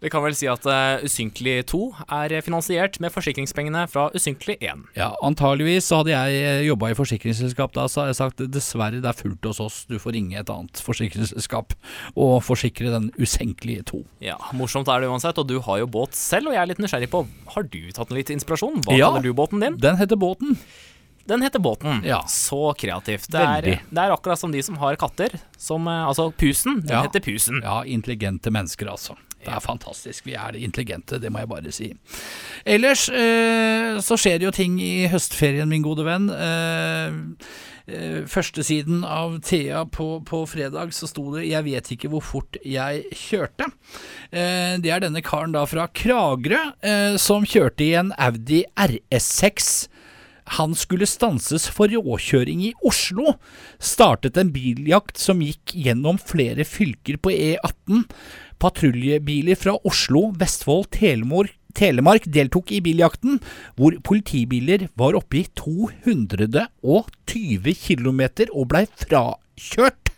Vi 0.00 0.08
kan 0.08 0.22
vel 0.24 0.32
si 0.34 0.46
at 0.48 0.64
uh, 0.64 1.02
Usynkelig 1.04 1.66
2 1.68 1.80
er 2.16 2.32
finansiert 2.40 2.96
med 3.04 3.12
forsikringspengene 3.12 3.82
fra 3.92 4.06
Usynkelig 4.16 4.56
1. 4.64 4.86
Ja, 4.96 5.10
antageligvis 5.26 5.84
så 5.90 5.98
hadde 6.00 6.14
jeg 6.14 6.64
jobba 6.70 6.88
i 6.88 6.96
forsikringsselskap 6.96 7.74
da, 7.76 7.84
så 7.90 8.00
hadde 8.02 8.14
jeg 8.14 8.20
sagt 8.22 8.40
dessverre, 8.54 9.02
det 9.04 9.10
er 9.10 9.18
fullt 9.18 9.44
hos 9.50 9.60
oss, 9.60 9.82
du 9.90 9.98
får 10.00 10.16
ringe 10.16 10.38
et 10.40 10.48
annet 10.52 10.80
forsikringsselskap 10.86 11.74
og 12.16 12.38
forsikre 12.46 12.94
den 12.94 13.10
usenkelige 13.20 13.84
2. 13.92 14.00
Ja, 14.24 14.38
Morsomt 14.56 14.88
er 14.88 15.04
det 15.04 15.10
uansett, 15.12 15.36
og 15.42 15.46
du 15.52 15.58
har 15.68 15.82
jo 15.84 15.90
båt 15.92 16.16
selv, 16.16 16.48
og 16.48 16.56
jeg 16.56 16.62
er 16.64 16.72
litt 16.72 16.80
nysgjerrig 16.80 17.10
på 17.12 17.26
Har 17.52 17.68
du 17.68 17.80
tatt 17.92 18.10
litt 18.16 18.32
inspirasjon? 18.32 18.80
Hva 18.86 18.96
Ja. 18.96 19.10
kaller 19.10 19.22
du 19.28 19.34
båten 19.36 19.60
din? 19.60 19.76
Den 19.76 19.96
heter 20.00 20.16
Båten. 20.16 20.56
Den 21.28 21.42
heter 21.44 21.60
Båten. 21.62 22.00
Ja. 22.08 22.22
Så 22.26 22.72
kreativt. 22.74 23.28
Det 23.30 23.38
er, 23.38 23.60
det 23.84 24.00
er 24.00 24.10
akkurat 24.16 24.38
som 24.40 24.50
de 24.50 24.62
som 24.64 24.76
har 24.80 24.96
katter. 24.96 25.36
Som, 25.60 25.86
eh, 25.86 26.06
altså 26.08 26.32
Pusen. 26.32 26.80
Den 26.86 26.96
Ja. 26.96 27.02
heter 27.04 27.20
Pusen. 27.20 27.60
Ja, 27.62 27.82
intelligente 27.84 28.50
mennesker, 28.50 28.88
altså. 28.90 29.14
Det 29.40 29.52
er 29.54 29.62
fantastisk. 29.64 30.26
Vi 30.28 30.36
er 30.36 30.56
intelligente, 30.60 31.18
det 31.20 31.30
må 31.32 31.40
jeg 31.42 31.50
bare 31.50 31.72
si. 31.72 31.90
Ellers 32.68 33.06
eh, 33.08 33.96
så 34.04 34.18
skjer 34.20 34.40
det 34.40 34.48
jo 34.48 34.54
ting 34.54 34.76
i 34.82 35.08
høstferien, 35.10 35.68
min 35.70 35.84
gode 35.84 36.04
venn. 36.04 36.28
Eh, 36.34 37.16
eh, 37.88 38.18
Førstesiden 38.28 39.00
av 39.06 39.38
Thea 39.46 39.86
på, 39.88 40.10
på 40.28 40.42
fredag 40.50 40.92
så 40.96 41.08
sto 41.08 41.30
det 41.36 41.46
'Jeg 41.48 41.64
vet 41.64 41.92
ikke 41.96 42.10
hvor 42.12 42.24
fort 42.24 42.60
jeg 42.64 43.06
kjørte'. 43.16 43.70
Eh, 44.30 44.76
det 44.76 44.92
er 44.92 45.00
denne 45.00 45.24
karen 45.24 45.56
da 45.56 45.64
fra 45.64 45.88
Kragerø 45.88 46.60
eh, 46.82 47.16
som 47.16 47.48
kjørte 47.48 47.86
i 47.86 47.94
en 47.94 48.12
Audi 48.18 48.64
RS6. 48.76 49.88
Han 50.58 50.74
skulle 50.74 51.06
stanses 51.06 51.68
for 51.70 51.92
råkjøring 51.92 52.62
i 52.66 52.72
Oslo. 52.86 53.36
Startet 53.78 54.38
en 54.40 54.50
biljakt 54.50 55.20
som 55.20 55.42
gikk 55.44 55.76
gjennom 55.78 56.18
flere 56.18 56.66
fylker 56.66 57.20
på 57.22 57.30
E18. 57.30 58.06
Patruljebiler 58.60 59.56
fra 59.56 59.72
Oslo, 59.88 60.34
Vestfold, 60.38 60.90
Telemark, 60.92 61.54
Telemark 61.74 62.26
deltok 62.34 62.70
i 62.74 62.80
biljakten, 62.84 63.40
hvor 63.78 63.94
politibiler 64.04 64.88
var 64.98 65.14
oppe 65.18 65.36
i 65.40 65.44
220 65.56 66.66
km 67.86 68.20
og 68.50 68.68
blei 68.72 68.84
frakjørt. 69.00 70.09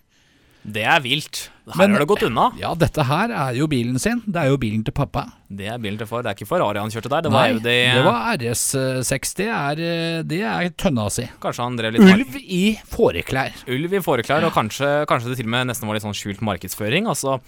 Det 0.64 0.84
er 0.86 1.00
vilt. 1.02 1.48
Her 1.66 1.74
Men- 1.76 1.92
har 1.92 1.98
det 2.00 2.08
gått 2.08 2.22
unna. 2.22 2.52
Ja, 2.58 2.74
dette 2.74 3.02
her 3.04 3.30
er 3.30 3.54
jo 3.54 3.66
bilen 3.66 3.98
sin. 3.98 4.22
Det 4.26 4.36
er 4.36 4.48
jo 4.50 4.56
bilen 4.58 4.84
til 4.84 4.92
pappa. 4.94 5.32
Det 5.50 5.66
er 5.66 5.78
bilen 5.78 5.98
til 5.98 6.06
far. 6.06 6.22
Det 6.22 6.30
er 6.30 6.34
ikke 6.38 6.46
Ferrari 6.48 6.78
han 6.78 6.90
kjørte 6.90 7.10
der. 7.10 7.22
Det 7.22 7.32
var 7.32 7.48
Nei, 7.48 7.52
Audi. 7.54 7.94
det 7.94 8.04
var 8.04 8.36
RS60. 8.36 9.34
Det 9.34 9.48
er, 9.48 9.72
eh, 9.82 10.22
det 10.22 10.40
er 10.42 10.70
tønna 10.70 11.10
si. 11.10 11.28
Kanskje 11.40 11.62
han 11.62 11.76
drev 11.76 11.92
litt 11.92 12.02
Ulv 12.02 12.36
i 12.36 12.78
fåreklær. 12.90 13.52
Ulv 13.66 13.92
i 13.92 13.98
fåreklær, 13.98 14.44
og 14.44 14.52
kanskje, 14.52 15.04
kanskje 15.06 15.28
det 15.30 15.36
til 15.38 15.46
og 15.46 15.50
med 15.50 15.66
nesten 15.66 15.86
var 15.86 15.94
litt 15.94 16.04
sånn 16.04 16.14
skjult 16.14 16.40
markedsføring. 16.40 17.06
Altså, 17.06 17.40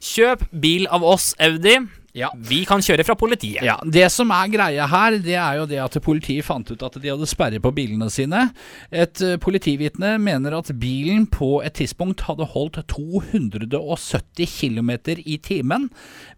kjøp 0.00 0.46
bil 0.60 0.86
av 0.90 1.02
oss, 1.02 1.34
Audi. 1.40 1.76
Ja. 2.16 2.30
Vi 2.34 2.64
kan 2.66 2.82
kjøre 2.82 3.04
fra 3.06 3.14
politiet. 3.18 3.62
Ja, 3.66 3.76
Det 3.84 4.08
som 4.12 4.32
er 4.34 4.50
greia 4.50 4.86
her, 4.90 5.18
det 5.22 5.36
er 5.38 5.60
jo 5.60 5.66
det 5.70 5.78
at 5.82 5.98
politiet 6.02 6.46
fant 6.46 6.70
ut 6.70 6.82
at 6.82 6.98
de 6.98 7.12
hadde 7.12 7.28
sperre 7.30 7.60
på 7.62 7.72
bilene 7.74 8.08
sine. 8.10 8.48
Et 8.90 9.22
uh, 9.22 9.36
politivitne 9.42 10.16
mener 10.22 10.56
at 10.58 10.72
bilen 10.80 11.28
på 11.30 11.60
et 11.64 11.76
tidspunkt 11.78 12.24
hadde 12.26 12.48
holdt 12.50 12.80
270 12.90 14.50
km 14.50 14.90
i 15.22 15.38
timen, 15.38 15.88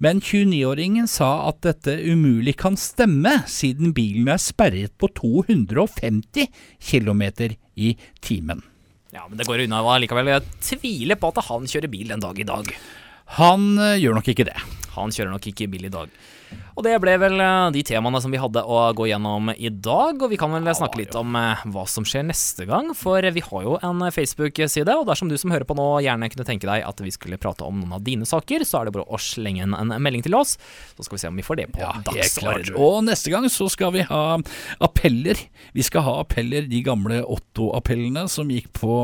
men 0.02 0.20
29-åringen 0.20 1.08
sa 1.10 1.48
at 1.48 1.62
dette 1.64 1.96
umulig 2.04 2.56
kan 2.60 2.76
stemme, 2.76 3.40
siden 3.48 3.94
bilen 3.96 4.28
er 4.32 4.42
sperret 4.42 4.92
på 5.00 5.08
250 5.16 6.52
km 6.82 7.24
i 7.76 7.94
timen. 8.20 8.62
Ja, 9.12 9.26
men 9.28 9.36
det 9.36 9.44
går 9.48 9.66
unna 9.66 9.80
likevel. 10.00 10.30
Jeg 10.32 10.60
tviler 10.64 11.20
på 11.20 11.32
at 11.32 11.44
han 11.48 11.68
kjører 11.68 11.90
bil 11.92 12.12
den 12.14 12.22
dag 12.22 12.38
i 12.40 12.48
dag. 12.48 12.70
Han 13.38 13.74
eh, 13.76 13.98
gjør 14.00 14.16
nok 14.18 14.30
ikke 14.32 14.48
det. 14.48 14.56
Han 14.96 15.12
kjører 15.14 15.32
nok 15.34 15.50
ikke 15.52 15.70
bil 15.72 15.88
i 15.88 15.92
dag. 15.92 16.12
Og 16.76 16.84
det 16.86 16.94
ble 17.02 17.14
vel 17.20 17.40
eh, 17.40 17.70
de 17.74 17.82
temaene 17.84 18.20
som 18.22 18.32
vi 18.32 18.40
hadde 18.40 18.62
å 18.64 18.78
gå 18.96 19.06
gjennom 19.10 19.50
i 19.52 19.70
dag. 19.72 20.20
Og 20.20 20.32
vi 20.32 20.38
kan 20.40 20.52
vel 20.52 20.68
snakke 20.76 21.00
litt 21.02 21.16
om 21.18 21.36
eh, 21.36 21.64
hva 21.72 21.84
som 21.88 22.04
skjer 22.08 22.24
neste 22.28 22.66
gang, 22.68 22.92
for 22.96 23.24
vi 23.34 23.44
har 23.44 23.66
jo 23.66 23.76
en 23.84 24.04
Facebook-side. 24.12 24.96
Og 24.96 25.06
dersom 25.08 25.30
du 25.32 25.36
som 25.40 25.52
hører 25.52 25.68
på 25.68 25.76
nå 25.76 25.86
gjerne 26.04 26.30
kunne 26.32 26.48
tenke 26.48 26.68
deg 26.68 26.84
at 26.88 27.02
vi 27.04 27.12
skulle 27.12 27.40
prate 27.40 27.66
om 27.66 27.82
noen 27.82 27.96
av 27.98 28.04
dine 28.06 28.28
saker, 28.28 28.64
så 28.68 28.80
er 28.80 28.88
det 28.88 28.94
bare 28.96 29.08
å 29.08 29.20
slenge 29.20 29.66
inn 29.66 29.76
en 29.76 29.94
melding 30.02 30.24
til 30.24 30.36
oss. 30.38 30.56
Så 30.96 31.06
skal 31.06 31.18
vi 31.18 31.22
se 31.24 31.32
om 31.32 31.40
vi 31.40 31.46
får 31.46 31.60
det 31.60 31.68
på 31.74 31.82
Ja, 31.82 31.92
dagsorden. 32.08 32.72
Og 32.80 33.02
neste 33.08 33.32
gang 33.32 33.48
så 33.52 33.68
skal 33.72 33.92
vi 33.96 34.06
ha 34.08 34.22
appeller. 34.82 35.40
Vi 35.76 35.84
skal 35.86 36.06
ha 36.08 36.18
appeller, 36.22 36.68
de 36.72 36.82
gamle 36.84 37.20
Otto-appellene 37.22 38.24
som 38.32 38.50
gikk 38.52 38.70
på, 38.76 38.96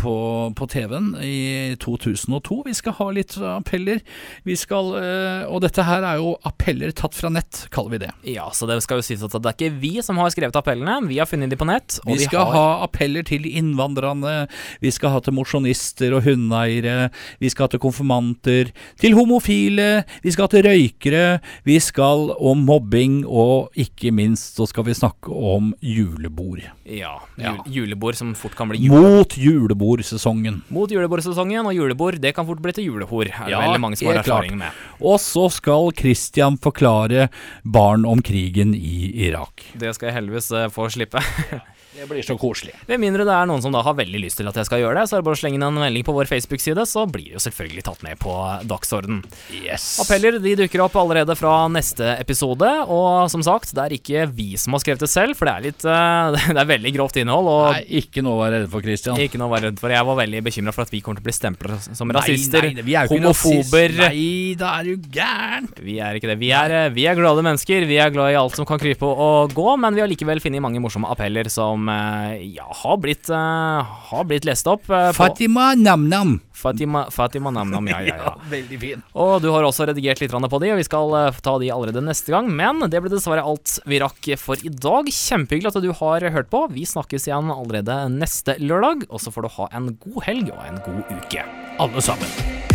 på, 0.00 0.14
på 0.58 0.68
TV-en 0.74 1.12
i 1.22 1.76
2002. 1.82 2.60
Vi 2.68 2.76
skal 2.78 2.96
ha 2.98 3.08
litt 3.14 3.36
appeller. 3.54 4.02
Vi 4.46 4.56
skal, 4.58 4.92
eh, 4.98 5.07
og 5.48 5.60
dette 5.64 5.82
her 5.84 6.02
er 6.04 6.16
jo 6.20 6.34
appeller 6.48 6.92
tatt 6.96 7.14
fra 7.16 7.30
nett, 7.32 7.66
kaller 7.74 7.90
vi 7.94 7.98
det. 8.04 8.10
Ja, 8.34 8.48
så 8.54 8.66
det 8.68 8.80
skal 8.84 9.00
jo 9.00 9.06
sies 9.06 9.22
at 9.22 9.32
det 9.34 9.46
er 9.50 9.56
ikke 9.56 9.80
vi 9.80 9.92
som 10.04 10.18
har 10.20 10.30
skrevet 10.34 10.56
appellene. 10.58 11.00
Vi 11.08 11.18
har 11.20 11.26
funnet 11.30 11.50
de 11.50 11.56
på 11.60 11.66
nett. 11.68 11.98
Vi 12.06 12.18
skal 12.22 12.44
har 12.46 12.54
ha 12.54 12.84
appeller 12.86 13.22
til 13.28 13.46
innvandrerne, 13.48 14.48
vi 14.80 14.90
skal 14.94 15.10
ha 15.16 15.20
til 15.24 15.34
mosjonister 15.36 16.14
og 16.16 16.24
hundeeiere, 16.28 17.10
vi 17.40 17.50
skal 17.52 17.66
ha 17.68 17.72
til 17.74 17.82
konfirmanter, 17.82 18.72
til 19.00 19.16
homofile, 19.18 20.04
vi 20.24 20.30
skal 20.34 20.46
ha 20.48 20.52
til 20.54 20.66
røykere, 20.68 21.24
vi 21.68 21.78
skal 21.82 22.30
om 22.38 22.64
mobbing, 22.68 23.22
og 23.26 23.70
ikke 23.78 24.12
minst 24.14 24.56
så 24.58 24.66
skal 24.68 24.84
vi 24.88 24.94
snakke 24.98 25.30
om 25.32 25.72
julebord. 25.82 26.62
Ja, 26.88 27.18
Ja. 27.38 27.52
jul, 27.66 27.88
julebord 27.88 28.16
som 28.16 28.34
fort 28.34 28.54
kan 28.56 28.68
bli 28.68 28.78
julebord. 28.78 29.18
Mot 29.18 29.36
julebordsesongen. 29.38 30.62
Mot 30.74 30.90
julebordsesongen, 30.90 31.66
og 31.66 31.74
julebord 31.76 32.18
det 32.20 32.34
kan 32.34 32.46
fort 32.48 32.60
bli 32.62 32.72
til 32.72 32.84
julehor. 32.88 33.26
Er 33.28 33.44
det 33.44 33.50
Ja, 33.52 33.60
veldig 33.60 33.80
mange 33.80 33.96
som 33.96 34.08
har 34.08 34.14
helt 34.18 34.26
klart. 34.26 34.44
erfaring 34.44 34.58
med. 34.58 34.72
Og 34.98 35.20
så 35.22 35.46
skal 35.52 35.92
Christian 35.98 36.58
forklare 36.62 37.28
barn 37.62 38.06
om 38.08 38.22
krigen 38.24 38.74
i 38.74 39.12
Irak. 39.28 39.68
Det 39.78 39.94
skal 39.94 40.10
jeg 40.10 40.18
heldigvis 40.20 40.50
eh, 40.52 40.70
få 40.74 40.88
slippe. 40.92 41.22
Det 41.98 42.06
blir 42.06 42.22
så 42.22 42.36
koselig. 42.38 42.74
Med 42.86 43.00
mindre 43.02 43.24
det 43.26 43.34
er 43.34 43.48
noen 43.50 43.62
som 43.64 43.72
da 43.74 43.80
har 43.82 43.96
veldig 43.98 44.20
lyst 44.22 44.38
til 44.38 44.46
at 44.50 44.54
jeg 44.60 44.68
skal 44.68 44.82
gjøre 44.84 45.00
det, 45.00 45.08
så 45.10 45.16
er 45.16 45.22
det 45.22 45.26
bare 45.28 45.38
å 45.38 45.40
slenge 45.40 45.58
inn 45.58 45.64
en 45.66 45.78
melding 45.82 46.04
på 46.06 46.14
vår 46.14 46.28
Facebook-side, 46.30 46.84
så 46.86 47.04
blir 47.10 47.32
det 47.32 47.38
jo 47.38 47.42
selvfølgelig 47.42 47.84
tatt 47.88 48.04
med 48.06 48.18
på 48.22 48.34
dagsorden. 48.70 49.20
Yes. 49.58 49.86
Appeller 50.04 50.38
de 50.42 50.54
dukker 50.62 50.84
opp 50.84 50.94
allerede 51.00 51.34
fra 51.38 51.54
neste 51.72 52.12
episode, 52.20 52.68
og 52.86 53.26
som 53.32 53.42
sagt, 53.42 53.72
det 53.74 53.84
er 53.88 53.96
ikke 53.98 54.26
vi 54.30 54.52
som 54.60 54.76
har 54.76 54.84
skrevet 54.84 55.02
det 55.02 55.10
selv, 55.10 55.34
for 55.38 55.50
det 55.50 55.54
er 55.56 55.66
litt 55.70 55.88
eh, 55.88 56.52
Det 56.58 56.62
er 56.62 56.70
veldig 56.70 56.92
grovt 56.94 57.18
innhold, 57.20 57.50
og 57.50 57.66
Nei, 57.74 57.82
ikke 58.02 58.22
noe 58.24 58.38
å 58.38 58.42
være 58.44 58.62
redd 58.62 58.70
for, 58.72 58.84
Christian. 58.86 59.18
ikke 59.26 59.40
noe 59.40 59.50
å 59.50 59.54
være 59.56 59.70
redd 59.72 59.82
for. 59.82 59.92
Jeg 59.94 60.06
var 60.08 60.20
veldig 60.22 60.44
bekymra 60.46 60.74
for 60.76 60.86
at 60.86 60.94
vi 60.94 61.02
kommer 61.04 61.18
til 61.20 61.26
å 61.26 61.28
bli 61.28 61.36
stempla 61.36 61.78
som 61.88 62.08
Nei, 62.12 62.16
rasister, 62.20 62.68
nei, 62.70 62.84
vi 62.86 62.94
er 62.98 63.08
jo 63.10 63.16
homofober. 63.18 63.96
rasister. 63.98 64.14
Nei, 64.14 64.54
da 64.60 64.72
er 64.78 64.88
du 64.92 65.10
gæren. 65.18 65.68
Vi 65.82 65.98
er 66.04 66.18
ikke 66.20 66.30
det. 66.32 66.38
Vi 66.40 66.52
er, 66.54 66.76
eh, 66.84 66.88
vi 66.94 67.06
er 67.10 67.18
glade 67.18 67.42
mennesker. 67.46 67.86
Vi 67.88 67.98
er 68.00 68.14
glad 68.14 68.32
i 68.34 68.38
alt 68.38 68.56
som 68.58 68.66
kan 68.68 68.80
krype 68.80 69.06
og 69.08 69.52
gå, 69.56 69.68
men 69.80 69.96
vi 69.98 70.02
har 70.04 70.10
likevel 70.10 70.40
funnet 70.44 70.62
mange 70.64 70.80
morsomme 70.82 71.10
appeller 71.10 71.48
som 71.52 71.87
eh, 71.92 72.42
ja, 72.56 72.66
har 72.82 72.98
blitt, 73.02 73.28
eh, 73.30 73.94
har 74.10 74.26
blitt 74.28 74.46
lest 74.48 74.66
opp. 74.70 74.88
eh, 74.90 75.10
Fatima 75.16 75.74
Nam-Nam. 75.74 76.38
Fatima, 76.58 77.04
Fatima 77.14 77.50
Namnam, 77.54 77.86
ja, 77.88 78.00
ja, 78.08 78.16
ja. 78.16 78.34
Veldig 78.50 78.78
fin. 78.82 79.02
Og 79.14 79.40
du 79.42 79.50
har 79.54 79.66
også 79.66 79.86
redigert 79.90 80.20
litt 80.22 80.34
på 80.34 80.60
de, 80.62 80.72
og 80.74 80.80
vi 80.80 80.86
skal 80.86 81.14
ta 81.44 81.56
de 81.62 81.70
allerede 81.70 82.02
neste 82.02 82.34
gang. 82.34 82.50
Men 82.50 82.82
det 82.90 83.02
ble 83.04 83.12
dessverre 83.12 83.46
alt 83.46 83.78
vi 83.86 84.00
rakk 84.02 84.32
for 84.40 84.58
i 84.66 84.72
dag. 84.72 85.06
Kjempehyggelig 85.06 85.70
at 85.74 85.82
du 85.84 85.92
har 86.00 86.30
hørt 86.34 86.50
på. 86.50 86.64
Vi 86.74 86.86
snakkes 86.88 87.28
igjen 87.30 87.52
allerede 87.54 88.00
neste 88.14 88.58
lørdag, 88.58 89.06
og 89.08 89.22
så 89.22 89.34
får 89.34 89.46
du 89.46 89.54
ha 89.60 89.70
en 89.78 89.92
god 90.02 90.24
helg 90.26 90.50
og 90.54 90.64
en 90.66 90.82
god 90.86 91.14
uke. 91.20 91.46
Alle 91.78 92.02
sammen. 92.02 92.67